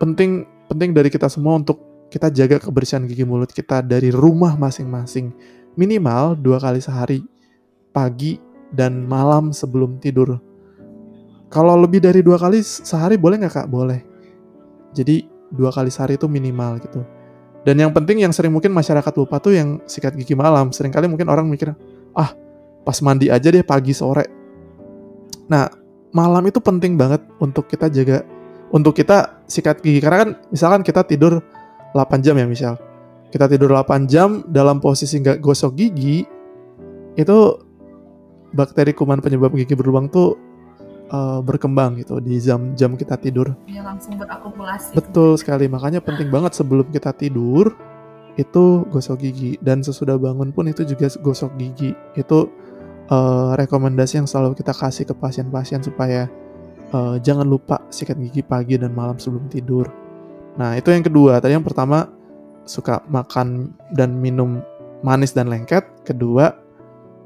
penting 0.00 0.46
penting 0.70 0.94
dari 0.94 1.10
kita 1.10 1.26
semua 1.26 1.58
untuk 1.58 1.80
kita 2.10 2.30
jaga 2.30 2.58
kebersihan 2.58 3.06
gigi 3.06 3.22
mulut 3.22 3.50
kita 3.50 3.82
dari 3.82 4.10
rumah 4.10 4.54
masing-masing. 4.58 5.30
Minimal 5.78 6.38
dua 6.38 6.58
kali 6.58 6.82
sehari 6.82 7.22
pagi 7.94 8.38
dan 8.70 9.06
malam 9.06 9.54
sebelum 9.54 9.98
tidur. 10.02 10.38
Kalau 11.50 11.74
lebih 11.78 11.98
dari 11.98 12.22
dua 12.22 12.38
kali 12.38 12.62
sehari 12.62 13.18
boleh 13.18 13.42
nggak 13.42 13.54
kak? 13.54 13.66
Boleh. 13.70 14.02
Jadi 14.94 15.26
dua 15.50 15.74
kali 15.74 15.90
sehari 15.90 16.14
itu 16.18 16.30
minimal 16.30 16.78
gitu. 16.82 17.02
Dan 17.60 17.76
yang 17.76 17.92
penting 17.92 18.24
yang 18.24 18.32
sering 18.32 18.54
mungkin 18.54 18.72
masyarakat 18.72 19.12
lupa 19.18 19.36
tuh 19.42 19.52
yang 19.58 19.82
sikat 19.84 20.14
gigi 20.14 20.32
malam. 20.38 20.70
Seringkali 20.70 21.10
mungkin 21.10 21.28
orang 21.28 21.46
mikir 21.50 21.74
ah 22.14 22.34
pas 22.82 22.98
mandi 23.04 23.28
aja 23.28 23.52
deh 23.52 23.62
pagi 23.62 23.92
sore 23.92 24.39
nah 25.50 25.66
malam 26.14 26.46
itu 26.46 26.62
penting 26.62 26.94
banget 26.94 27.20
untuk 27.42 27.66
kita 27.66 27.90
jaga 27.90 28.22
untuk 28.70 28.94
kita 28.94 29.42
sikat 29.50 29.82
gigi 29.82 29.98
karena 29.98 30.18
kan 30.22 30.30
misalkan 30.54 30.86
kita 30.86 31.02
tidur 31.02 31.42
8 31.92 32.22
jam 32.22 32.38
ya 32.38 32.46
misal 32.46 32.78
kita 33.34 33.50
tidur 33.50 33.74
8 33.74 34.06
jam 34.06 34.46
dalam 34.46 34.78
posisi 34.78 35.18
nggak 35.18 35.42
gosok 35.42 35.74
gigi 35.74 36.22
itu 37.18 37.38
bakteri 38.54 38.94
kuman 38.94 39.18
penyebab 39.18 39.54
gigi 39.54 39.74
berlubang 39.74 40.10
tuh 40.10 40.38
uh, 41.10 41.40
berkembang 41.42 41.98
gitu 41.98 42.18
di 42.22 42.38
jam-jam 42.38 42.94
kita 42.94 43.18
tidur. 43.18 43.54
Ya 43.66 43.82
langsung 43.82 44.16
berakumulasi. 44.16 44.94
Betul 44.94 45.38
sekali, 45.38 45.66
makanya 45.66 46.02
penting 46.02 46.30
banget 46.30 46.54
sebelum 46.54 46.86
kita 46.90 47.14
tidur 47.14 47.74
itu 48.38 48.86
gosok 48.88 49.20
gigi 49.20 49.58
dan 49.60 49.82
sesudah 49.82 50.16
bangun 50.16 50.54
pun 50.54 50.70
itu 50.70 50.86
juga 50.86 51.10
gosok 51.20 51.54
gigi. 51.58 51.92
Itu 52.14 52.50
uh, 53.10 53.52
rekomendasi 53.58 54.22
yang 54.22 54.28
selalu 54.30 54.56
kita 54.56 54.72
kasih 54.72 55.04
ke 55.04 55.12
pasien-pasien 55.12 55.82
supaya 55.82 56.30
uh, 56.94 57.18
jangan 57.18 57.44
lupa 57.44 57.82
sikat 57.90 58.16
gigi 58.16 58.46
pagi 58.46 58.78
dan 58.78 58.94
malam 58.94 59.18
sebelum 59.18 59.50
tidur. 59.50 59.90
Nah, 60.56 60.78
itu 60.78 60.90
yang 60.94 61.04
kedua. 61.04 61.42
Tadi 61.42 61.54
yang 61.54 61.66
pertama 61.66 62.06
suka 62.64 63.02
makan 63.10 63.74
dan 63.94 64.14
minum 64.18 64.62
manis 65.02 65.34
dan 65.34 65.50
lengket. 65.50 65.86
Kedua, 66.06 66.54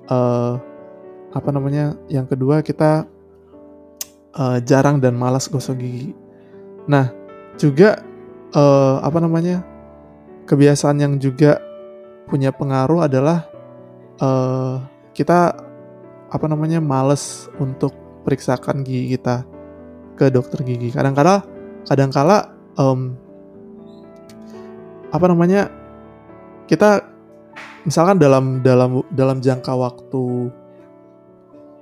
uh, 0.09 0.55
apa 1.33 1.49
namanya? 1.53 1.97
Yang 2.09 2.37
kedua 2.37 2.65
kita 2.65 3.05
uh, 4.37 4.59
jarang 4.65 5.01
dan 5.01 5.17
malas 5.17 5.49
gosok 5.49 5.81
gigi. 5.81 6.13
Nah, 6.89 7.13
juga 7.61 8.01
uh, 8.57 9.01
apa 9.05 9.21
namanya? 9.21 9.65
Kebiasaan 10.45 11.01
yang 11.01 11.17
juga 11.17 11.57
punya 12.29 12.53
pengaruh 12.53 13.09
adalah 13.09 13.49
uh, 14.21 14.77
kita 15.17 15.64
apa 16.35 16.51
namanya 16.51 16.83
males 16.83 17.47
untuk 17.63 17.95
periksakan 18.27 18.83
gigi 18.83 19.15
kita 19.15 19.47
ke 20.19 20.27
dokter 20.35 20.67
gigi. 20.67 20.91
Kadang-kala 20.91 21.47
kadang-kala 21.87 22.51
um, 22.75 23.15
apa 25.15 25.27
namanya 25.31 25.71
kita 26.67 27.07
misalkan 27.87 28.19
dalam 28.19 28.67
dalam 28.67 29.07
dalam 29.15 29.39
jangka 29.39 29.71
waktu 29.79 30.51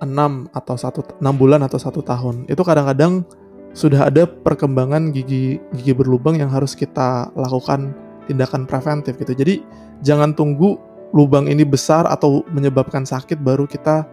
6 0.05 0.53
atau 0.53 0.75
satu 0.77 1.01
6 1.17 1.25
bulan 1.41 1.65
atau 1.65 1.79
satu 1.81 2.05
tahun 2.05 2.45
itu 2.51 2.61
kadang-kadang 2.61 3.25
sudah 3.73 4.13
ada 4.13 4.29
perkembangan 4.29 5.17
gigi 5.17 5.57
gigi 5.73 5.93
berlubang 5.97 6.37
yang 6.37 6.53
harus 6.53 6.77
kita 6.77 7.33
lakukan 7.33 7.97
tindakan 8.29 8.69
preventif 8.69 9.17
gitu. 9.17 9.33
Jadi 9.33 9.65
jangan 10.05 10.37
tunggu 10.37 10.77
lubang 11.17 11.49
ini 11.49 11.65
besar 11.65 12.05
atau 12.05 12.45
menyebabkan 12.53 13.09
sakit 13.09 13.41
baru 13.41 13.65
kita 13.65 14.05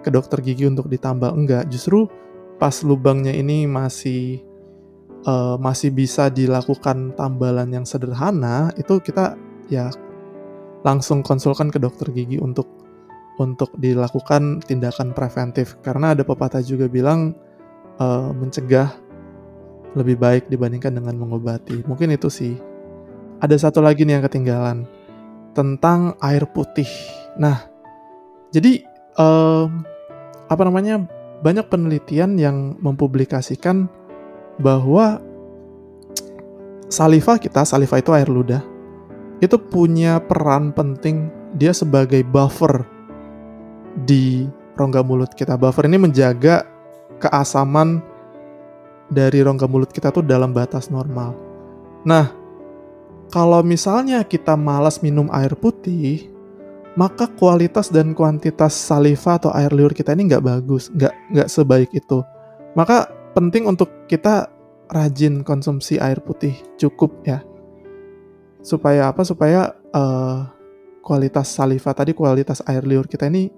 ke 0.00 0.08
dokter 0.12 0.40
gigi 0.40 0.66
untuk 0.66 0.88
ditambal 0.88 1.36
enggak. 1.36 1.68
Justru 1.68 2.08
pas 2.60 2.74
lubangnya 2.84 3.32
ini 3.32 3.64
masih 3.64 4.44
uh, 5.24 5.56
masih 5.56 5.92
bisa 5.92 6.28
dilakukan 6.28 7.16
tambalan 7.16 7.68
yang 7.72 7.84
sederhana, 7.88 8.72
itu 8.76 9.00
kita 9.00 9.36
ya 9.72 9.88
langsung 10.80 11.20
konsulkan 11.20 11.68
ke 11.68 11.76
dokter 11.80 12.08
gigi 12.12 12.40
untuk 12.40 12.68
untuk 13.40 13.72
dilakukan 13.80 14.60
tindakan 14.60 15.16
preventif 15.16 15.80
karena 15.80 16.12
ada 16.12 16.20
pepatah 16.24 16.60
juga 16.60 16.84
bilang 16.92 17.32
uh, 17.96 18.32
mencegah 18.36 18.92
lebih 19.96 20.20
baik 20.20 20.44
dibandingkan 20.52 21.00
dengan 21.00 21.16
mengobati. 21.16 21.82
Mungkin 21.88 22.14
itu 22.14 22.28
sih. 22.30 22.54
Ada 23.40 23.68
satu 23.68 23.80
lagi 23.80 24.04
nih 24.04 24.20
yang 24.20 24.24
ketinggalan 24.28 24.78
tentang 25.56 26.14
air 26.20 26.44
putih. 26.44 26.86
Nah, 27.40 27.64
jadi 28.52 28.84
uh, 29.16 29.66
apa 30.50 30.62
namanya 30.66 31.06
banyak 31.40 31.66
penelitian 31.72 32.36
yang 32.36 32.76
mempublikasikan 32.84 33.88
bahwa 34.60 35.22
saliva 36.92 37.40
kita, 37.40 37.64
saliva 37.64 37.96
itu 37.96 38.12
air 38.12 38.28
ludah, 38.28 38.60
itu 39.40 39.56
punya 39.56 40.20
peran 40.20 40.74
penting 40.74 41.32
dia 41.56 41.72
sebagai 41.72 42.20
buffer 42.26 42.84
di 44.04 44.46
rongga 44.76 45.00
mulut 45.00 45.32
kita. 45.32 45.56
Buffer 45.56 45.88
ini 45.88 45.96
menjaga 45.96 46.68
keasaman 47.18 48.04
dari 49.10 49.42
rongga 49.42 49.66
mulut 49.66 49.90
kita 49.90 50.12
tuh 50.14 50.22
dalam 50.22 50.54
batas 50.54 50.92
normal. 50.92 51.34
Nah, 52.06 52.30
kalau 53.30 53.62
misalnya 53.62 54.22
kita 54.26 54.54
malas 54.58 55.02
minum 55.02 55.30
air 55.30 55.54
putih, 55.54 56.30
maka 56.98 57.30
kualitas 57.30 57.92
dan 57.94 58.16
kuantitas 58.16 58.74
saliva 58.74 59.38
atau 59.38 59.54
air 59.54 59.70
liur 59.70 59.94
kita 59.94 60.14
ini 60.14 60.26
nggak 60.30 60.42
bagus, 60.42 60.90
nggak 60.90 61.14
nggak 61.34 61.48
sebaik 61.50 61.90
itu. 61.94 62.22
Maka 62.74 63.10
penting 63.34 63.66
untuk 63.66 64.06
kita 64.10 64.50
rajin 64.90 65.46
konsumsi 65.46 66.02
air 66.02 66.18
putih 66.18 66.54
cukup 66.74 67.14
ya. 67.22 67.42
Supaya 68.60 69.14
apa? 69.14 69.22
Supaya 69.22 69.70
uh, 69.94 70.50
kualitas 71.00 71.50
saliva 71.50 71.94
tadi 71.94 72.12
kualitas 72.12 72.60
air 72.66 72.82
liur 72.82 73.06
kita 73.06 73.30
ini 73.30 73.50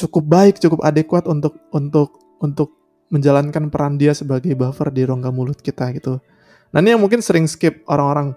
cukup 0.00 0.24
baik 0.24 0.56
cukup 0.56 0.80
adekuat 0.80 1.28
untuk 1.28 1.60
untuk 1.74 2.16
untuk 2.40 2.72
menjalankan 3.12 3.68
peran 3.68 3.98
dia 3.98 4.14
sebagai 4.16 4.54
buffer 4.54 4.88
di 4.94 5.02
rongga 5.04 5.28
mulut 5.34 5.58
kita 5.60 5.90
gitu. 5.92 6.22
Nah 6.70 6.78
ini 6.78 6.94
yang 6.94 7.02
mungkin 7.02 7.20
sering 7.20 7.50
skip 7.50 7.82
orang-orang 7.90 8.32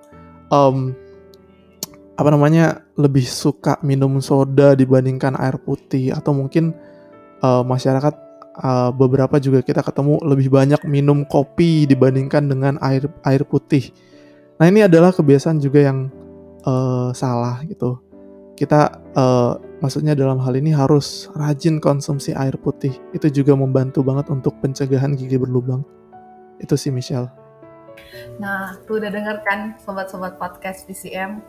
um, 0.49 0.97
apa 2.13 2.29
namanya 2.29 2.85
lebih 2.93 3.25
suka 3.25 3.81
minum 3.81 4.21
soda 4.21 4.77
dibandingkan 4.77 5.33
air 5.41 5.57
putih 5.57 6.13
atau 6.13 6.29
mungkin 6.29 6.77
uh, 7.41 7.65
masyarakat 7.65 8.13
uh, 8.61 8.93
beberapa 8.93 9.41
juga 9.41 9.65
kita 9.65 9.81
ketemu 9.81 10.21
lebih 10.21 10.53
banyak 10.53 10.81
minum 10.85 11.25
kopi 11.25 11.89
dibandingkan 11.89 12.45
dengan 12.45 12.77
air 12.85 13.09
air 13.25 13.41
putih. 13.41 13.89
Nah 14.61 14.69
ini 14.69 14.85
adalah 14.85 15.09
kebiasaan 15.09 15.57
juga 15.57 15.89
yang 15.89 16.13
uh, 16.69 17.09
salah 17.17 17.65
gitu. 17.65 17.97
Kita 18.53 19.01
uh, 19.17 19.57
maksudnya 19.81 20.13
dalam 20.13 20.37
hal 20.37 20.53
ini 20.53 20.69
harus 20.69 21.33
rajin 21.33 21.81
konsumsi 21.81 22.37
air 22.37 22.53
putih. 22.61 22.93
Itu 23.09 23.33
juga 23.33 23.57
membantu 23.57 24.05
banget 24.05 24.29
untuk 24.29 24.53
pencegahan 24.61 25.17
gigi 25.17 25.41
berlubang. 25.41 25.81
Itu 26.61 26.77
sih 26.77 26.93
Michelle. 26.93 27.33
Nah, 28.37 28.77
tuh 28.85 29.01
udah 29.01 29.09
denger 29.09 29.37
kan 29.45 29.77
sobat-sobat 29.81 30.37
podcast 30.37 30.85
PCM 30.85 31.41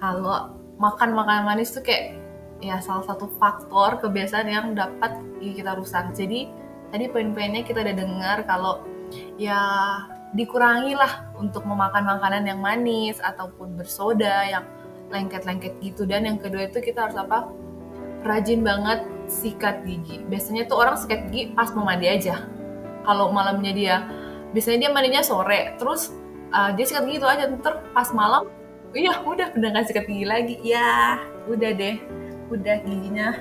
kalau 0.00 0.56
makan 0.80 1.12
makanan 1.12 1.44
manis 1.44 1.76
tuh 1.76 1.84
kayak 1.84 2.16
ya 2.64 2.80
salah 2.80 3.04
satu 3.04 3.28
faktor 3.36 4.00
kebiasaan 4.00 4.48
yang 4.48 4.66
dapat 4.72 5.20
kita 5.40 5.76
rusak. 5.76 6.16
Jadi 6.16 6.48
tadi 6.88 7.04
poin-poinnya 7.12 7.62
kita 7.62 7.84
udah 7.84 7.96
dengar 7.96 8.38
kalau 8.48 8.80
ya 9.36 9.60
dikurangi 10.32 10.96
lah 10.96 11.28
untuk 11.36 11.68
memakan 11.68 12.16
makanan 12.16 12.48
yang 12.48 12.60
manis 12.64 13.20
ataupun 13.20 13.76
bersoda 13.76 14.48
yang 14.48 14.64
lengket-lengket 15.12 15.76
gitu. 15.84 16.08
Dan 16.08 16.24
yang 16.24 16.38
kedua 16.40 16.72
itu 16.72 16.80
kita 16.80 17.08
harus 17.08 17.20
apa? 17.20 17.52
Rajin 18.24 18.64
banget 18.64 19.04
sikat 19.28 19.84
gigi. 19.84 20.24
Biasanya 20.28 20.64
tuh 20.68 20.80
orang 20.80 20.96
sikat 20.96 21.28
gigi 21.28 21.52
pas 21.52 21.72
mau 21.76 21.84
mandi 21.84 22.08
aja. 22.08 22.48
Kalau 23.04 23.32
malamnya 23.32 23.72
dia 23.72 23.96
biasanya 24.50 24.88
dia 24.88 24.90
mandinya 24.90 25.22
sore 25.22 25.78
terus 25.78 26.10
uh, 26.50 26.74
dia 26.74 26.84
sikat 26.84 27.06
gigi 27.06 27.22
itu 27.22 27.28
aja 27.28 27.46
ntar 27.48 27.86
pas 27.94 28.10
malam 28.10 28.50
iya 28.94 29.22
udah 29.22 29.54
udah 29.54 29.68
nggak 29.70 29.86
sikat 29.86 30.04
gigi 30.06 30.26
lagi. 30.26 30.56
Ya 30.62 31.20
udah 31.46 31.70
deh. 31.74 31.96
Udah 32.50 32.76
giginya. 32.82 33.38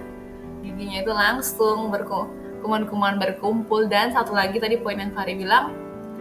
Giginya 0.61 0.97
itu 1.01 1.11
langsung 1.13 1.89
berkuman-kuman 1.89 3.17
berkumpul. 3.17 3.89
Dan 3.89 4.13
satu 4.13 4.35
lagi 4.35 4.61
tadi 4.61 4.77
poin 4.77 4.99
yang 4.99 5.13
Kari 5.15 5.33
bilang 5.39 5.73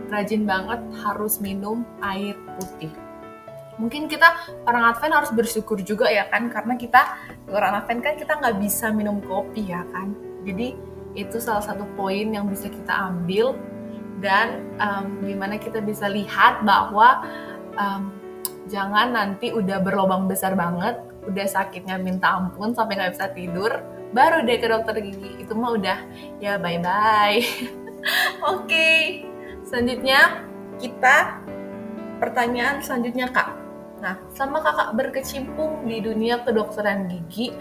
rajin 0.09 0.49
banget 0.49 0.81
harus 1.05 1.37
minum 1.39 1.85
air 2.01 2.35
putih. 2.57 2.93
Mungkin 3.79 4.11
kita 4.11 4.27
orang 4.67 4.91
Advent 4.91 5.15
harus 5.15 5.31
bersyukur 5.31 5.79
juga 5.85 6.11
ya 6.11 6.27
kan? 6.27 6.51
Karena 6.51 6.75
kita 6.75 7.15
orang 7.53 7.79
Advent 7.79 8.01
kan 8.03 8.15
kita 8.19 8.33
nggak 8.43 8.57
bisa 8.59 8.91
minum 8.91 9.23
kopi 9.23 9.71
ya 9.71 9.87
kan? 9.95 10.17
Jadi 10.43 10.75
itu 11.15 11.37
salah 11.39 11.63
satu 11.63 11.87
poin 11.95 12.33
yang 12.35 12.51
bisa 12.51 12.67
kita 12.67 12.91
ambil. 12.91 13.55
Dan 14.19 14.67
um, 14.83 15.23
gimana 15.23 15.63
kita 15.63 15.79
bisa 15.79 16.11
lihat 16.11 16.67
bahwa 16.67 17.23
um, 17.79 18.18
jangan 18.69 19.17
nanti 19.17 19.51
udah 19.51 19.81
berlobang 19.81 20.29
besar 20.29 20.55
banget 20.55 21.01
udah 21.29 21.47
sakitnya 21.49 22.01
minta 22.01 22.41
ampun 22.41 22.73
sampai 22.73 22.97
nggak 22.97 23.13
bisa 23.17 23.27
tidur 23.37 23.73
baru 24.17 24.41
deh 24.45 24.57
ke 24.57 24.67
dokter 24.69 24.97
gigi. 25.05 25.45
Itu 25.45 25.53
mah 25.53 25.77
udah 25.77 25.99
ya 26.41 26.57
bye 26.57 26.81
bye 26.81 27.41
oke 28.53 28.89
selanjutnya 29.69 30.45
kita 30.81 31.43
pertanyaan 32.23 32.81
selanjutnya 32.81 33.29
kak. 33.29 33.53
Nah 34.01 34.17
sama 34.33 34.65
kakak 34.65 34.95
berkecimpung 34.97 35.85
di 35.85 36.01
dunia 36.01 36.41
kedokteran 36.45 37.11
gigi 37.13 37.53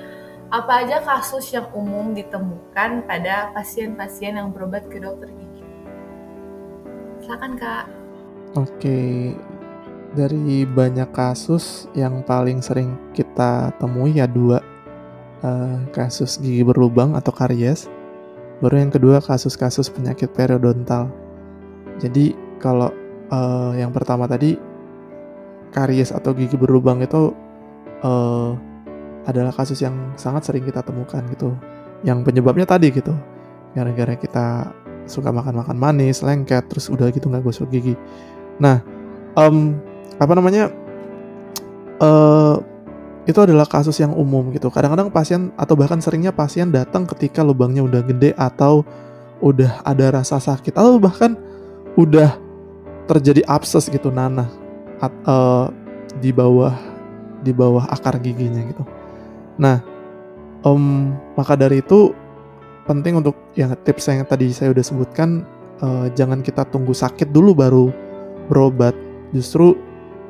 apa 0.48 0.88
aja 0.88 1.04
kasus 1.04 1.52
yang 1.52 1.68
umum 1.76 2.16
ditemukan 2.16 3.04
pada 3.04 3.52
pasien-pasien 3.52 4.40
yang 4.40 4.56
berobat 4.56 4.88
ke 4.88 5.04
dokter 5.04 5.28
gigi? 5.28 5.64
Silakan 7.28 7.60
kak. 7.60 7.86
Oke 8.56 9.36
dari 10.18 10.66
banyak 10.66 11.14
kasus 11.14 11.86
yang 11.94 12.26
paling 12.26 12.58
sering 12.66 12.98
kita 13.14 13.70
temui 13.78 14.18
ya 14.18 14.26
dua 14.26 14.58
uh, 15.46 15.78
kasus 15.94 16.42
gigi 16.42 16.66
berlubang 16.66 17.14
atau 17.14 17.30
karies. 17.30 17.86
Baru 18.58 18.82
yang 18.82 18.90
kedua 18.90 19.22
kasus-kasus 19.22 19.94
penyakit 19.94 20.34
periodontal. 20.34 21.14
Jadi 22.02 22.34
kalau 22.58 22.90
uh, 23.30 23.78
yang 23.78 23.94
pertama 23.94 24.26
tadi 24.26 24.58
karies 25.70 26.10
atau 26.10 26.34
gigi 26.34 26.58
berlubang 26.58 27.06
itu 27.06 27.38
uh, 28.02 28.58
adalah 29.30 29.54
kasus 29.54 29.86
yang 29.86 30.18
sangat 30.18 30.50
sering 30.50 30.66
kita 30.66 30.82
temukan 30.82 31.22
gitu. 31.30 31.54
Yang 32.02 32.34
penyebabnya 32.34 32.66
tadi 32.66 32.90
gitu. 32.90 33.14
Gara-gara 33.78 34.18
kita 34.18 34.74
suka 35.06 35.30
makan-makan 35.30 35.78
manis 35.78 36.26
lengket 36.26 36.66
terus 36.66 36.90
udah 36.90 37.14
gitu 37.14 37.30
nggak 37.30 37.46
gosok 37.46 37.70
gigi. 37.70 37.94
Nah 38.58 38.82
um, 39.38 39.78
apa 40.16 40.34
namanya 40.34 40.72
uh, 42.00 42.64
itu 43.28 43.40
adalah 43.44 43.68
kasus 43.68 44.00
yang 44.00 44.16
umum 44.16 44.56
gitu. 44.56 44.72
Kadang-kadang 44.72 45.12
pasien 45.12 45.52
atau 45.60 45.76
bahkan 45.76 46.00
seringnya 46.00 46.32
pasien 46.32 46.72
datang 46.72 47.04
ketika 47.04 47.44
lubangnya 47.44 47.84
udah 47.84 48.02
gede 48.08 48.32
atau 48.40 48.88
udah 49.44 49.84
ada 49.84 50.24
rasa 50.24 50.40
sakit 50.40 50.74
atau 50.74 50.98
bahkan 50.98 51.36
udah 52.00 52.40
terjadi 53.06 53.44
abses 53.46 53.92
gitu 53.92 54.10
nanah 54.10 54.48
at, 55.04 55.14
uh, 55.28 55.70
di 56.24 56.32
bawah 56.32 56.74
di 57.44 57.52
bawah 57.54 57.86
akar 57.92 58.18
giginya 58.24 58.64
gitu. 58.66 58.84
Nah, 59.60 59.84
um, 60.64 61.14
maka 61.36 61.54
dari 61.60 61.84
itu 61.84 62.16
penting 62.88 63.20
untuk 63.20 63.36
yang 63.60 63.76
tips 63.84 64.08
yang 64.10 64.24
tadi 64.24 64.50
saya 64.56 64.72
udah 64.72 64.86
sebutkan 64.86 65.44
uh, 65.84 66.08
jangan 66.16 66.40
kita 66.40 66.64
tunggu 66.68 66.96
sakit 66.96 67.30
dulu 67.30 67.54
baru 67.54 67.86
berobat. 68.48 68.96
Justru 69.36 69.76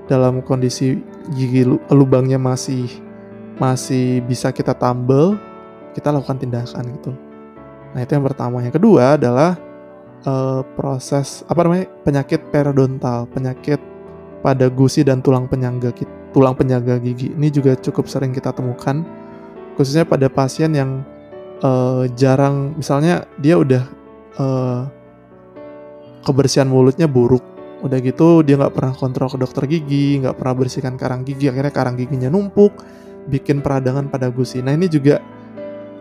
dalam 0.08 0.40
kondisi 0.42 1.00
gigi 1.36 1.68
lubangnya 1.92 2.40
masih 2.40 2.88
masih 3.60 4.24
bisa 4.24 4.50
kita 4.56 4.72
tambal, 4.72 5.36
kita 5.92 6.10
lakukan 6.10 6.40
tindakan 6.40 6.84
gitu. 6.96 7.12
Nah 7.92 8.00
itu 8.02 8.12
yang 8.16 8.26
pertama. 8.26 8.64
Yang 8.64 8.80
kedua 8.80 9.20
adalah 9.20 9.60
uh, 10.24 10.62
proses 10.78 11.44
apa 11.50 11.68
namanya 11.68 11.86
penyakit 12.08 12.40
periodontal, 12.50 13.28
penyakit 13.30 13.80
pada 14.40 14.70
gusi 14.72 15.04
dan 15.04 15.20
tulang 15.20 15.50
penyangga 15.50 15.92
tulang 16.32 16.54
penyangga 16.54 17.02
gigi. 17.02 17.34
Ini 17.34 17.50
juga 17.50 17.76
cukup 17.76 18.06
sering 18.08 18.32
kita 18.32 18.54
temukan, 18.54 19.04
khususnya 19.76 20.06
pada 20.06 20.30
pasien 20.30 20.72
yang 20.72 21.02
uh, 21.66 22.06
jarang, 22.14 22.78
misalnya 22.78 23.26
dia 23.42 23.58
udah 23.58 23.84
uh, 24.38 24.82
kebersihan 26.22 26.70
mulutnya 26.70 27.10
buruk 27.10 27.57
udah 27.78 28.00
gitu 28.02 28.42
dia 28.42 28.58
nggak 28.58 28.74
pernah 28.74 28.94
kontrol 28.98 29.30
ke 29.30 29.38
dokter 29.38 29.64
gigi 29.70 30.18
nggak 30.18 30.34
pernah 30.34 30.54
bersihkan 30.58 30.98
karang 30.98 31.22
gigi 31.22 31.46
akhirnya 31.46 31.70
karang 31.70 31.94
giginya 31.94 32.30
numpuk 32.34 32.74
bikin 33.28 33.60
peradangan 33.60 34.08
pada 34.08 34.32
gusi. 34.32 34.64
Nah 34.64 34.74
ini 34.74 34.88
juga 34.88 35.20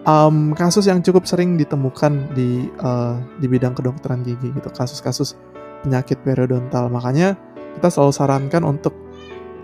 um, 0.06 0.54
kasus 0.54 0.86
yang 0.86 1.02
cukup 1.02 1.26
sering 1.26 1.58
ditemukan 1.58 2.32
di 2.32 2.70
uh, 2.80 3.18
di 3.42 3.46
bidang 3.50 3.74
kedokteran 3.74 4.22
gigi 4.22 4.54
gitu 4.54 4.70
kasus-kasus 4.70 5.34
penyakit 5.82 6.22
periodontal. 6.22 6.88
Makanya 6.88 7.34
kita 7.76 7.92
selalu 7.92 8.12
sarankan 8.14 8.62
untuk 8.64 8.94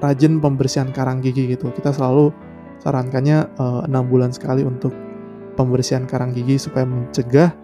rajin 0.03 0.42
pembersihan 0.42 0.90
karang 0.90 1.22
gigi 1.22 1.55
gitu. 1.55 1.70
Kita 1.70 1.94
selalu 1.94 2.35
sarankannya 2.83 3.38
eh, 3.46 3.81
enam 3.87 4.05
uh, 4.05 4.09
bulan 4.11 4.35
sekali 4.35 4.66
untuk 4.66 4.90
pembersihan 5.55 6.03
karang 6.03 6.35
gigi 6.35 6.59
supaya 6.59 6.83
mencegah 6.83 7.55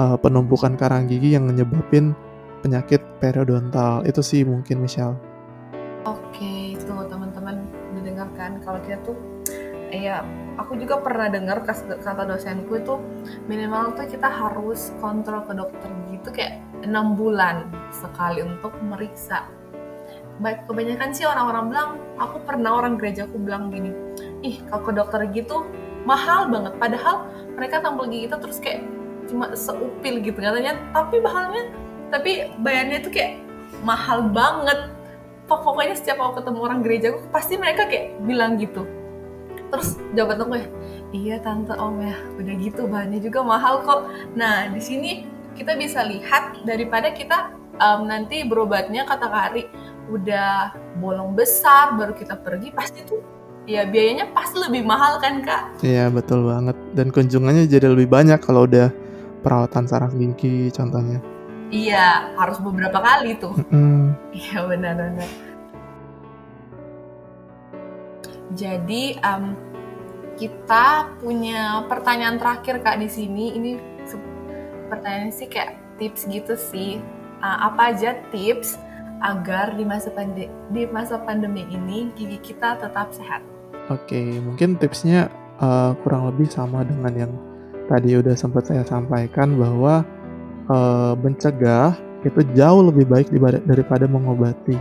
uh, 0.00 0.16
penumpukan 0.16 0.72
karang 0.80 1.04
gigi 1.04 1.36
yang 1.36 1.44
menyebabkan 1.44 2.16
penyakit 2.64 3.04
periodontal 3.20 4.00
itu 4.08 4.24
sih 4.24 4.40
mungkin 4.40 4.80
Michelle. 4.80 5.20
Oke, 6.08 6.72
itu 6.72 6.88
teman-teman 6.88 7.68
mendengarkan 7.92 8.64
kalau 8.64 8.80
kita 8.80 8.96
tuh 9.04 9.16
ya 9.92 10.24
aku 10.58 10.74
juga 10.80 10.98
pernah 10.98 11.30
dengar 11.30 11.62
kata 11.62 12.24
dosenku 12.26 12.74
itu 12.80 12.98
minimal 13.46 13.94
tuh 13.94 14.08
kita 14.08 14.26
harus 14.26 14.90
kontrol 14.98 15.44
ke 15.46 15.52
dokter 15.54 15.90
gitu 16.10 16.28
kayak 16.34 16.58
enam 16.82 17.14
bulan 17.14 17.68
sekali 17.92 18.42
untuk 18.42 18.72
meriksa. 18.82 19.46
Baik 20.42 20.66
kebanyakan 20.66 21.14
sih 21.14 21.22
orang-orang 21.22 21.64
bilang, 21.70 21.90
aku 22.18 22.42
pernah 22.42 22.74
orang 22.74 22.98
gereja 22.98 23.30
aku 23.30 23.38
bilang 23.38 23.70
gini, 23.70 23.94
ih 24.42 24.58
kalau 24.66 24.82
ke 24.88 24.92
dokter 24.98 25.20
gitu 25.30 25.62
mahal 26.02 26.50
banget. 26.50 26.74
Padahal 26.80 27.30
mereka 27.54 27.78
tampil 27.78 28.10
gigi 28.10 28.26
kita 28.26 28.36
terus 28.42 28.58
kayak 28.58 28.82
cuma 29.30 29.54
seupil 29.54 30.18
gitu 30.26 30.36
katanya, 30.42 30.74
tapi 30.90 31.22
bahannya 31.22 31.70
tapi 32.14 32.46
bayarnya 32.62 33.02
tuh 33.02 33.10
kayak 33.10 33.42
mahal 33.82 34.30
banget. 34.30 34.94
Pokoknya 35.50 35.98
setiap 35.98 36.22
aku 36.22 36.40
ketemu 36.40 36.58
orang 36.62 36.80
gereja 36.80 37.06
aku 37.10 37.26
pasti 37.34 37.58
mereka 37.58 37.90
kayak 37.90 38.14
bilang 38.22 38.54
gitu. 38.56 38.86
Terus 39.74 39.98
jawaban 40.14 40.46
aku 40.46 40.54
ya 40.62 40.66
iya 41.10 41.36
tante 41.42 41.74
om 41.74 41.98
ya. 41.98 42.14
Udah 42.38 42.54
gitu 42.62 42.86
bahannya 42.86 43.18
juga 43.18 43.42
mahal 43.42 43.82
kok. 43.82 44.06
Nah 44.38 44.70
di 44.70 44.78
sini 44.78 45.26
kita 45.58 45.74
bisa 45.74 46.06
lihat 46.06 46.62
daripada 46.62 47.10
kita 47.10 47.50
um, 47.82 48.06
nanti 48.06 48.46
berobatnya 48.46 49.02
kata 49.04 49.26
Kari 49.26 49.66
udah 50.14 50.72
bolong 51.02 51.34
besar 51.34 51.98
baru 51.98 52.14
kita 52.14 52.36
pergi 52.36 52.68
pasti 52.68 53.00
tuh 53.08 53.24
ya 53.64 53.88
biayanya 53.88 54.28
pasti 54.36 54.62
lebih 54.62 54.86
mahal 54.86 55.18
kan 55.18 55.42
kak? 55.42 55.82
Iya 55.82 56.08
betul 56.08 56.46
banget. 56.46 56.78
Dan 56.94 57.10
kunjungannya 57.10 57.66
jadi 57.66 57.90
lebih 57.90 58.08
banyak 58.08 58.40
kalau 58.40 58.64
udah 58.64 58.88
perawatan 59.44 59.84
saraf 59.84 60.16
gigi 60.16 60.72
contohnya 60.72 61.33
Iya, 61.74 62.38
harus 62.38 62.62
beberapa 62.62 63.02
kali 63.02 63.34
tuh. 63.42 63.58
Iya 64.30 64.62
mm. 64.62 64.66
benar-benar. 64.70 65.30
Jadi 68.54 69.18
um, 69.26 69.58
kita 70.38 71.10
punya 71.18 71.82
pertanyaan 71.90 72.38
terakhir 72.38 72.78
kak 72.86 73.02
di 73.02 73.10
sini. 73.10 73.58
Ini 73.58 73.70
pertanyaan 74.86 75.34
sih 75.34 75.50
kayak 75.50 75.74
tips 75.98 76.30
gitu 76.30 76.54
sih. 76.54 77.02
Uh, 77.42 77.66
apa 77.66 77.90
aja 77.90 78.14
tips 78.30 78.78
agar 79.24 79.74
di 79.74 79.82
masa 79.82 80.14
pandemi 80.14 80.46
di 80.70 80.86
masa 80.86 81.18
pandemi 81.18 81.66
ini 81.74 82.14
gigi 82.14 82.38
kita 82.54 82.78
tetap 82.78 83.10
sehat? 83.10 83.42
Oke, 83.90 84.14
okay, 84.14 84.28
mungkin 84.38 84.78
tipsnya 84.78 85.28
uh, 85.58 85.92
kurang 86.06 86.30
lebih 86.30 86.46
sama 86.46 86.86
dengan 86.86 87.12
yang 87.26 87.32
tadi 87.90 88.16
udah 88.16 88.32
sempat 88.32 88.70
saya 88.70 88.86
sampaikan 88.86 89.58
bahwa 89.60 90.06
uh, 90.68 91.14
mencegah 91.18 91.96
itu 92.24 92.40
jauh 92.56 92.82
lebih 92.88 93.04
baik 93.04 93.28
daripada 93.68 94.08
mengobati. 94.08 94.76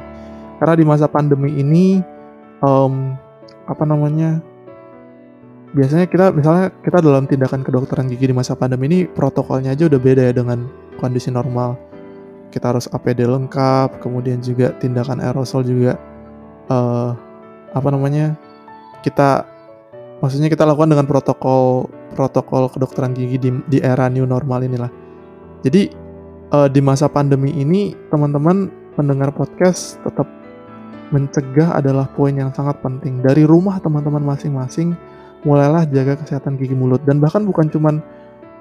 Karena 0.57 0.73
di 0.79 0.85
masa 0.87 1.11
pandemi 1.11 1.51
ini, 1.59 1.99
um, 2.63 3.19
apa 3.67 3.83
namanya, 3.83 4.39
biasanya 5.75 6.07
kita 6.07 6.31
misalnya 6.31 6.71
kita 6.79 7.03
dalam 7.03 7.27
tindakan 7.27 7.67
kedokteran 7.67 8.07
gigi 8.07 8.31
di 8.31 8.35
masa 8.35 8.55
pandemi 8.55 8.87
ini 8.87 8.99
protokolnya 9.11 9.75
aja 9.75 9.91
udah 9.91 9.99
beda 9.99 10.31
ya 10.31 10.33
dengan 10.33 10.71
kondisi 11.01 11.29
normal. 11.35 11.75
Kita 12.47 12.71
harus 12.71 12.87
APD 12.87 13.27
lengkap, 13.27 13.99
kemudian 13.99 14.39
juga 14.39 14.71
tindakan 14.77 15.19
aerosol 15.19 15.67
juga 15.67 15.99
uh, 16.71 17.11
apa 17.73 17.89
namanya 17.89 18.37
kita 19.01 19.43
maksudnya 20.21 20.47
kita 20.47 20.63
lakukan 20.63 20.95
dengan 20.95 21.09
protokol 21.09 21.89
protokol 22.13 22.69
kedokteran 22.69 23.11
gigi 23.17 23.41
di, 23.41 23.49
di 23.67 23.77
era 23.83 24.07
new 24.07 24.23
normal 24.23 24.63
inilah. 24.63 25.02
Jadi 25.63 25.87
uh, 26.51 26.67
di 26.67 26.83
masa 26.83 27.07
pandemi 27.07 27.55
ini 27.55 27.95
teman-teman 28.11 28.67
pendengar 28.99 29.31
podcast 29.31 29.97
tetap 30.03 30.27
mencegah 31.09 31.79
adalah 31.79 32.11
poin 32.11 32.35
yang 32.35 32.51
sangat 32.51 32.83
penting. 32.83 33.23
Dari 33.23 33.47
rumah 33.47 33.79
teman-teman 33.79 34.21
masing-masing 34.21 34.91
mulailah 35.47 35.87
jaga 35.87 36.19
kesehatan 36.19 36.59
gigi 36.59 36.75
mulut 36.75 37.03
dan 37.07 37.23
bahkan 37.23 37.43
bukan 37.47 37.67
cuman 37.71 38.03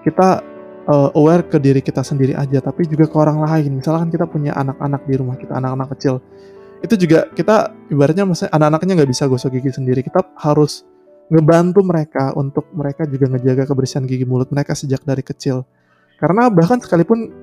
kita 0.07 0.43
uh, 0.87 1.11
aware 1.19 1.47
ke 1.47 1.59
diri 1.59 1.79
kita 1.79 2.03
sendiri 2.03 2.39
aja 2.39 2.63
tapi 2.63 2.87
juga 2.87 3.11
ke 3.11 3.17
orang 3.19 3.43
lain. 3.43 3.83
Misalkan 3.83 4.07
kita 4.07 4.31
punya 4.31 4.55
anak-anak 4.55 5.03
di 5.03 5.15
rumah 5.19 5.35
kita, 5.35 5.59
anak-anak 5.59 5.91
kecil. 5.99 6.23
Itu 6.83 6.95
juga 6.95 7.27
kita 7.35 7.75
ibaratnya 7.91 8.27
maksudnya 8.27 8.55
anak-anaknya 8.55 9.03
nggak 9.03 9.11
bisa 9.11 9.27
gosok 9.27 9.59
gigi 9.59 9.75
sendiri. 9.75 10.07
Kita 10.07 10.23
harus 10.39 10.87
ngebantu 11.35 11.83
mereka 11.83 12.31
untuk 12.39 12.71
mereka 12.75 13.11
juga 13.11 13.27
ngejaga 13.27 13.67
kebersihan 13.67 14.07
gigi 14.07 14.23
mulut 14.23 14.51
mereka 14.55 14.79
sejak 14.79 15.03
dari 15.03 15.27
kecil 15.27 15.67
karena 16.23 16.47
bahkan 16.55 16.79
sekalipun 16.79 17.35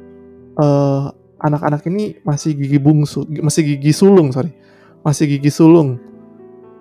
uh, 0.56 1.12
anak-anak 1.44 1.84
ini 1.92 2.16
masih 2.24 2.56
gigi 2.56 2.80
bungsu, 2.80 3.28
masih 3.44 3.76
gigi 3.76 3.92
sulung, 3.92 4.32
sorry, 4.32 4.56
masih 5.04 5.28
gigi 5.36 5.52
sulung. 5.52 6.00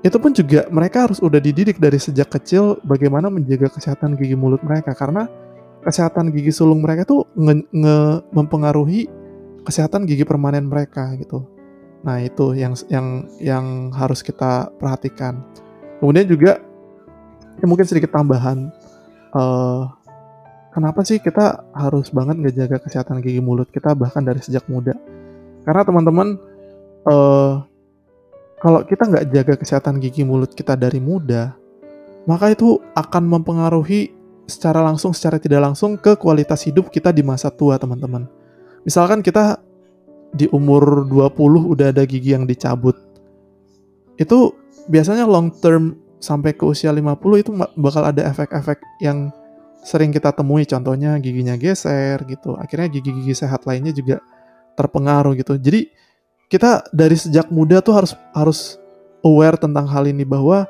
Itu 0.06 0.22
pun 0.22 0.30
juga 0.30 0.70
mereka 0.70 1.10
harus 1.10 1.18
udah 1.18 1.42
dididik 1.42 1.82
dari 1.82 1.98
sejak 1.98 2.30
kecil 2.30 2.78
bagaimana 2.86 3.26
menjaga 3.26 3.66
kesehatan 3.74 4.14
gigi 4.14 4.38
mulut 4.38 4.62
mereka 4.62 4.94
karena 4.94 5.26
kesehatan 5.82 6.30
gigi 6.30 6.54
sulung 6.54 6.86
mereka 6.86 7.02
tuh 7.02 7.26
nge, 7.34 7.66
nge 7.66 7.98
mempengaruhi 8.30 9.10
kesehatan 9.66 10.06
gigi 10.06 10.22
permanen 10.22 10.70
mereka 10.70 11.18
gitu. 11.18 11.50
Nah 12.06 12.22
itu 12.22 12.54
yang 12.54 12.78
yang 12.86 13.26
yang 13.42 13.64
harus 13.90 14.22
kita 14.22 14.70
perhatikan. 14.78 15.42
Kemudian 15.98 16.30
juga 16.30 16.62
ya 17.58 17.66
mungkin 17.66 17.90
sedikit 17.90 18.14
tambahan 18.14 18.70
uh, 19.34 19.97
kenapa 20.78 21.02
sih 21.02 21.18
kita 21.18 21.66
harus 21.74 22.14
banget 22.14 22.38
ngejaga 22.38 22.78
kesehatan 22.78 23.18
gigi 23.18 23.42
mulut 23.42 23.66
kita 23.74 23.98
bahkan 23.98 24.22
dari 24.22 24.38
sejak 24.38 24.62
muda? 24.70 24.94
Karena 25.66 25.82
teman-teman, 25.82 26.38
uh, 27.02 27.66
kalau 28.62 28.86
kita 28.86 29.10
nggak 29.10 29.26
jaga 29.34 29.54
kesehatan 29.58 29.98
gigi 29.98 30.22
mulut 30.22 30.54
kita 30.54 30.78
dari 30.78 31.02
muda, 31.02 31.58
maka 32.30 32.54
itu 32.54 32.78
akan 32.94 33.26
mempengaruhi 33.26 34.14
secara 34.46 34.86
langsung, 34.86 35.10
secara 35.10 35.42
tidak 35.42 35.66
langsung 35.66 35.98
ke 35.98 36.14
kualitas 36.14 36.62
hidup 36.62 36.94
kita 36.94 37.10
di 37.10 37.26
masa 37.26 37.50
tua, 37.50 37.74
teman-teman. 37.74 38.30
Misalkan 38.86 39.18
kita 39.18 39.58
di 40.30 40.46
umur 40.54 41.10
20 41.10 41.74
udah 41.74 41.90
ada 41.90 42.06
gigi 42.06 42.38
yang 42.38 42.46
dicabut. 42.46 42.94
Itu 44.14 44.54
biasanya 44.86 45.26
long 45.26 45.50
term 45.58 45.98
sampai 46.22 46.54
ke 46.54 46.62
usia 46.62 46.94
50 46.94 47.42
itu 47.42 47.50
bakal 47.74 48.02
ada 48.06 48.30
efek-efek 48.30 48.78
yang 49.02 49.34
sering 49.82 50.10
kita 50.10 50.34
temui 50.34 50.66
contohnya 50.66 51.16
giginya 51.22 51.54
geser 51.54 52.22
gitu. 52.26 52.54
Akhirnya 52.58 52.88
gigi-gigi 52.90 53.34
sehat 53.34 53.64
lainnya 53.64 53.94
juga 53.94 54.20
terpengaruh 54.78 55.34
gitu. 55.38 55.58
Jadi 55.58 55.90
kita 56.48 56.86
dari 56.94 57.16
sejak 57.18 57.52
muda 57.52 57.82
tuh 57.84 57.94
harus 57.94 58.12
harus 58.32 58.80
aware 59.26 59.58
tentang 59.60 59.84
hal 59.90 60.06
ini 60.08 60.24
bahwa 60.24 60.64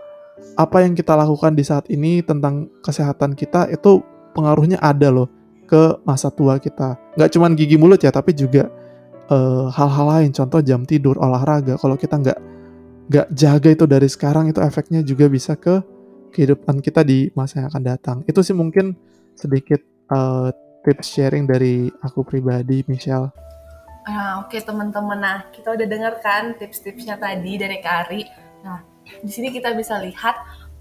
apa 0.58 0.82
yang 0.82 0.94
kita 0.94 1.14
lakukan 1.14 1.54
di 1.54 1.62
saat 1.62 1.86
ini 1.90 2.22
tentang 2.22 2.66
kesehatan 2.82 3.34
kita 3.38 3.70
itu 3.70 4.02
pengaruhnya 4.34 4.78
ada 4.82 5.10
loh 5.10 5.28
ke 5.68 6.00
masa 6.02 6.32
tua 6.32 6.56
kita. 6.56 6.96
Nggak 7.14 7.30
cuma 7.36 7.46
gigi 7.52 7.76
mulut 7.76 8.00
ya, 8.00 8.10
tapi 8.10 8.32
juga 8.32 8.72
eh, 9.28 9.66
hal-hal 9.70 10.06
uh, 10.08 10.12
lain. 10.18 10.30
Contoh 10.32 10.64
jam 10.64 10.82
tidur, 10.88 11.20
olahraga. 11.20 11.76
Kalau 11.76 11.94
kita 11.94 12.16
nggak 12.16 12.38
nggak 13.08 13.26
jaga 13.36 13.68
itu 13.68 13.84
dari 13.84 14.08
sekarang, 14.08 14.48
itu 14.48 14.58
efeknya 14.64 15.04
juga 15.04 15.28
bisa 15.28 15.54
ke 15.54 15.78
kehidupan 16.32 16.80
kita 16.84 17.02
di 17.02 17.28
masa 17.34 17.64
yang 17.64 17.68
akan 17.72 17.82
datang. 17.84 18.16
Itu 18.28 18.44
sih 18.44 18.54
mungkin 18.54 18.94
sedikit 19.34 19.80
uh, 20.12 20.50
tips 20.86 21.06
sharing 21.14 21.44
dari 21.44 21.90
aku 22.02 22.24
pribadi, 22.24 22.82
Michelle. 22.86 23.30
Nah, 24.08 24.40
oke 24.40 24.56
okay, 24.56 24.64
teman-teman. 24.64 25.18
Nah, 25.20 25.38
kita 25.52 25.76
udah 25.76 25.86
dengar 25.86 26.16
kan 26.24 26.56
tips-tipsnya 26.56 27.20
tadi 27.20 27.60
dari 27.60 27.78
Kari. 27.84 28.22
Nah, 28.64 28.80
di 29.20 29.28
sini 29.28 29.52
kita 29.52 29.76
bisa 29.76 30.00
lihat 30.00 30.38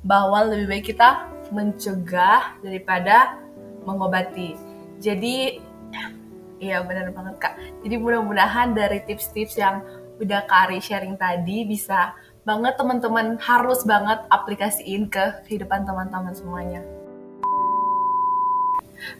bahwa 0.07 0.47
lebih 0.47 0.71
baik 0.71 0.85
kita 0.95 1.27
mencegah 1.51 2.55
daripada 2.63 3.35
mengobati. 3.83 4.55
Jadi, 5.03 5.59
iya 6.63 6.79
benar 6.87 7.11
banget 7.11 7.35
kak. 7.39 7.53
Jadi 7.83 7.95
mudah-mudahan 7.99 8.71
dari 8.71 9.03
tips-tips 9.03 9.59
yang 9.59 9.83
udah 10.17 10.47
Kari 10.49 10.79
sharing 10.79 11.19
tadi 11.19 11.67
bisa 11.67 12.15
banget 12.47 12.79
teman-teman 12.79 13.35
harus 13.43 13.83
banget 13.83 14.23
aplikasiin 14.31 15.11
ke 15.11 15.43
kehidupan 15.43 15.83
teman-teman 15.83 16.31
semuanya. 16.31 16.79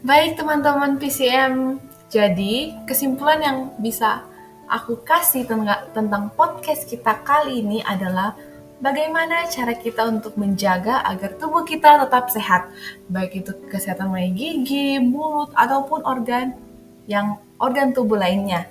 Baik 0.00 0.40
teman-teman 0.40 0.96
PCM, 0.96 1.76
jadi, 2.08 2.72
kesimpulan 2.88 3.44
yang 3.44 3.58
bisa 3.76 4.24
aku 4.64 5.04
kasih 5.04 5.44
tentang 5.92 6.32
podcast 6.32 6.88
kita 6.88 7.20
kali 7.20 7.60
ini 7.60 7.84
adalah 7.84 8.32
bagaimana 8.80 9.44
cara 9.52 9.76
kita 9.76 10.08
untuk 10.08 10.40
menjaga 10.40 11.04
agar 11.04 11.36
tubuh 11.36 11.68
kita 11.68 12.00
tetap 12.08 12.32
sehat, 12.32 12.72
baik 13.12 13.44
itu 13.44 13.52
kesehatan 13.68 14.08
mulai 14.08 14.32
gigi, 14.32 14.96
mulut, 15.04 15.52
ataupun 15.52 16.00
organ 16.08 16.56
yang 17.04 17.36
organ 17.60 17.92
tubuh 17.92 18.16
lainnya. 18.16 18.64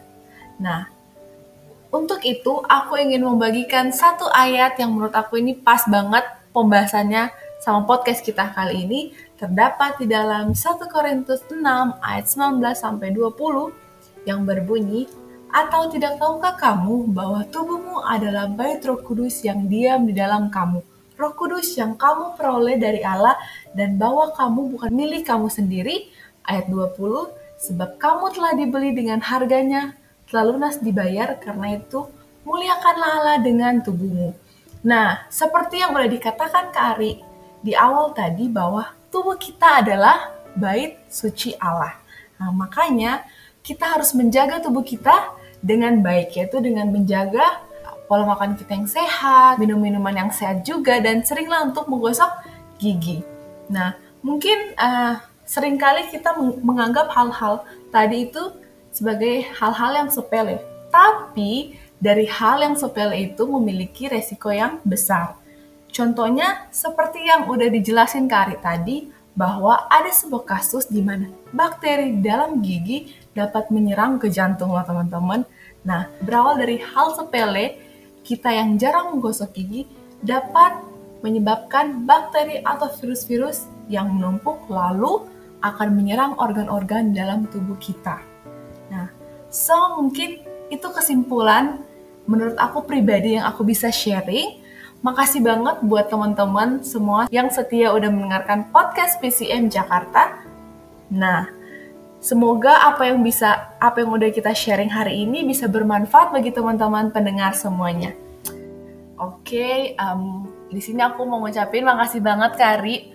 Nah, 0.58 0.97
untuk 1.92 2.20
itu 2.28 2.60
aku 2.68 3.00
ingin 3.00 3.24
membagikan 3.24 3.96
satu 3.96 4.28
ayat 4.32 4.76
yang 4.76 4.92
menurut 4.96 5.16
aku 5.16 5.40
ini 5.40 5.56
pas 5.56 5.88
banget 5.88 6.24
pembahasannya 6.52 7.32
sama 7.64 7.88
podcast 7.88 8.24
kita 8.24 8.52
kali 8.52 8.84
ini. 8.84 9.02
Terdapat 9.38 10.02
di 10.02 10.10
dalam 10.10 10.58
1 10.58 10.90
Korintus 10.90 11.46
6 11.46 11.62
ayat 12.02 12.26
19 12.26 12.58
sampai 12.74 13.14
20 13.14 14.26
yang 14.26 14.44
berbunyi 14.44 15.06
atau 15.54 15.88
tidak 15.88 16.18
tahukah 16.18 16.58
kamu 16.58 17.14
bahwa 17.14 17.46
tubuhmu 17.48 18.04
adalah 18.04 18.50
bait 18.50 18.84
Roh 18.84 19.00
Kudus 19.00 19.46
yang 19.46 19.70
diam 19.70 20.10
di 20.10 20.18
dalam 20.18 20.50
kamu? 20.50 20.82
Roh 21.16 21.34
Kudus 21.38 21.78
yang 21.78 21.96
kamu 21.96 22.34
peroleh 22.34 22.82
dari 22.82 23.06
Allah 23.06 23.38
dan 23.78 23.96
bahwa 24.02 24.34
kamu 24.34 24.76
bukan 24.76 24.92
milik 24.92 25.24
kamu 25.30 25.48
sendiri? 25.48 26.10
Ayat 26.44 26.68
20 26.68 26.98
sebab 27.58 27.98
kamu 28.02 28.26
telah 28.34 28.54
dibeli 28.58 28.92
dengan 28.94 29.22
harganya 29.22 29.94
telah 30.28 30.44
lunas 30.54 30.78
dibayar 30.80 31.40
karena 31.40 31.80
itu 31.80 32.08
muliakanlah 32.44 33.12
Allah 33.24 33.38
dengan 33.42 33.80
tubuhmu 33.82 34.48
Nah, 34.86 35.26
seperti 35.28 35.82
yang 35.82 35.92
boleh 35.96 36.08
dikatakan 36.12 36.70
Kak 36.70 36.98
Ari 36.98 37.20
di 37.60 37.74
awal 37.74 38.14
tadi 38.14 38.46
bahwa 38.46 38.94
tubuh 39.10 39.36
kita 39.40 39.82
adalah 39.82 40.32
bait 40.54 41.02
suci 41.10 41.58
Allah. 41.58 41.98
Nah, 42.38 42.54
makanya 42.54 43.26
kita 43.66 43.98
harus 43.98 44.14
menjaga 44.14 44.62
tubuh 44.62 44.86
kita 44.86 45.34
dengan 45.60 46.00
baik, 46.06 46.38
yaitu 46.38 46.62
dengan 46.62 46.94
menjaga 46.94 47.66
pola 48.06 48.24
makan 48.24 48.56
kita 48.56 48.78
yang 48.78 48.88
sehat, 48.88 49.58
minum 49.58 49.82
minuman 49.82 50.14
yang 50.14 50.32
sehat 50.32 50.62
juga, 50.64 51.02
dan 51.02 51.26
seringlah 51.26 51.68
untuk 51.68 51.90
menggosok 51.90 52.30
gigi. 52.78 53.26
Nah, 53.68 53.98
mungkin 54.22 54.78
uh, 54.80 55.20
sering 55.44 55.76
kali 55.76 56.08
kita 56.08 56.38
menganggap 56.64 57.12
hal-hal 57.12 57.66
tadi 57.92 58.32
itu 58.32 58.56
sebagai 58.98 59.46
hal-hal 59.62 60.06
yang 60.06 60.10
sepele. 60.10 60.58
Tapi 60.90 61.78
dari 62.02 62.26
hal 62.26 62.66
yang 62.66 62.74
sepele 62.74 63.30
itu 63.30 63.46
memiliki 63.46 64.10
resiko 64.10 64.50
yang 64.50 64.82
besar. 64.82 65.38
Contohnya 65.94 66.66
seperti 66.74 67.30
yang 67.30 67.46
udah 67.46 67.70
dijelasin 67.70 68.26
Kari 68.26 68.58
tadi, 68.58 69.14
bahwa 69.38 69.86
ada 69.94 70.10
sebuah 70.10 70.50
kasus 70.50 70.90
di 70.90 71.06
mana 71.06 71.30
bakteri 71.54 72.18
dalam 72.26 72.58
gigi 72.66 73.14
dapat 73.38 73.70
menyerang 73.70 74.18
ke 74.18 74.34
jantung 74.34 74.74
loh 74.74 74.82
teman-teman. 74.82 75.46
Nah, 75.86 76.10
berawal 76.26 76.58
dari 76.58 76.82
hal 76.82 77.14
sepele, 77.14 77.78
kita 78.26 78.50
yang 78.50 78.82
jarang 78.82 79.14
menggosok 79.14 79.54
gigi 79.54 79.86
dapat 80.26 80.82
menyebabkan 81.22 82.02
bakteri 82.10 82.66
atau 82.66 82.90
virus-virus 82.98 83.70
yang 83.94 84.10
menumpuk 84.10 84.66
lalu 84.74 85.30
akan 85.62 85.94
menyerang 85.94 86.34
organ-organ 86.42 87.14
dalam 87.14 87.46
tubuh 87.54 87.78
kita. 87.78 88.18
So 89.50 90.00
mungkin 90.00 90.44
itu 90.68 90.88
kesimpulan 90.92 91.80
menurut 92.28 92.60
aku 92.60 92.84
pribadi 92.84 93.40
yang 93.40 93.48
aku 93.48 93.64
bisa 93.64 93.88
sharing 93.88 94.68
Makasih 95.06 95.46
banget 95.46 95.78
buat 95.86 96.10
teman-teman 96.10 96.82
semua 96.82 97.30
yang 97.30 97.54
setia 97.54 97.94
udah 97.94 98.10
mendengarkan 98.10 98.66
podcast 98.74 99.22
PCM 99.22 99.70
Jakarta. 99.70 100.42
Nah, 101.14 101.54
semoga 102.18 102.82
apa 102.82 103.06
yang 103.06 103.22
bisa 103.22 103.78
apa 103.78 104.02
yang 104.02 104.18
udah 104.18 104.34
kita 104.34 104.58
sharing 104.58 104.90
hari 104.90 105.22
ini 105.22 105.46
bisa 105.46 105.70
bermanfaat 105.70 106.34
bagi 106.34 106.50
teman-teman 106.50 107.14
pendengar 107.14 107.54
semuanya. 107.54 108.18
Oke, 109.22 109.54
okay, 109.54 109.78
um, 110.02 110.50
di 110.74 110.82
sini 110.82 111.06
aku 111.06 111.30
mau 111.30 111.46
ngucapin 111.46 111.86
makasih 111.86 112.22
banget 112.26 112.58
Kari 112.58 113.14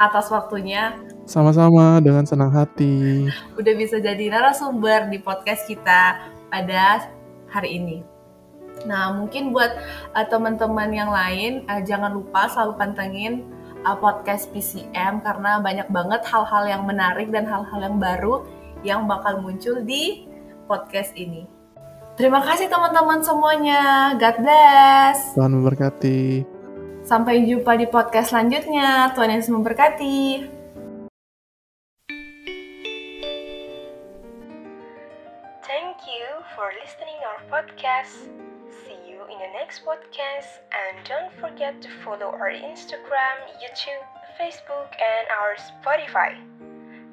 atas 0.00 0.32
waktunya. 0.32 0.96
Sama-sama 1.28 2.00
dengan 2.00 2.24
senang 2.24 2.48
hati. 2.48 3.28
Udah 3.60 3.74
bisa 3.76 4.00
jadi 4.00 4.32
narasumber 4.32 5.12
di 5.12 5.20
podcast 5.20 5.68
kita 5.68 6.24
pada 6.48 7.12
hari 7.52 7.76
ini. 7.76 8.00
Nah, 8.88 9.12
mungkin 9.12 9.52
buat 9.52 9.76
uh, 10.16 10.24
teman-teman 10.24 10.88
yang 10.88 11.12
lain, 11.12 11.68
uh, 11.68 11.84
jangan 11.84 12.16
lupa 12.16 12.48
selalu 12.48 12.80
pantengin 12.80 13.44
uh, 13.84 13.92
podcast 13.92 14.48
PCM 14.56 15.20
karena 15.20 15.60
banyak 15.60 15.92
banget 15.92 16.24
hal-hal 16.24 16.64
yang 16.64 16.82
menarik 16.88 17.28
dan 17.28 17.44
hal-hal 17.44 17.76
yang 17.76 18.00
baru 18.00 18.48
yang 18.80 19.04
bakal 19.04 19.44
muncul 19.44 19.84
di 19.84 20.24
podcast 20.64 21.12
ini. 21.12 21.44
Terima 22.16 22.40
kasih 22.40 22.72
teman-teman 22.72 23.20
semuanya. 23.20 24.16
God 24.16 24.36
bless. 24.40 25.36
Tuhan 25.36 25.52
memberkati. 25.60 26.20
Sampai 27.04 27.44
jumpa 27.44 27.76
di 27.76 27.84
podcast 27.84 28.32
selanjutnya. 28.32 29.12
Tuhan 29.12 29.36
Yesus 29.36 29.52
memberkati. 29.52 30.57
Next 39.68 39.84
podcast 39.84 40.48
and 40.72 40.96
don't 41.06 41.30
forget 41.38 41.82
to 41.82 41.88
follow 42.02 42.32
our 42.32 42.50
Instagram, 42.50 43.36
YouTube, 43.60 44.00
Facebook, 44.40 44.88
and 44.96 45.28
our 45.28 45.56
Spotify. 45.60 46.40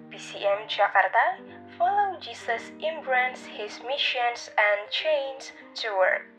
PCM 0.09 0.63
Jakarta, 0.71 1.43
follow 1.77 2.17
Jesus 2.21 2.71
embrace 2.79 3.43
his 3.43 3.81
missions 3.85 4.49
and 4.55 4.89
chains 4.89 5.51
to 5.75 5.89
work. 5.99 6.34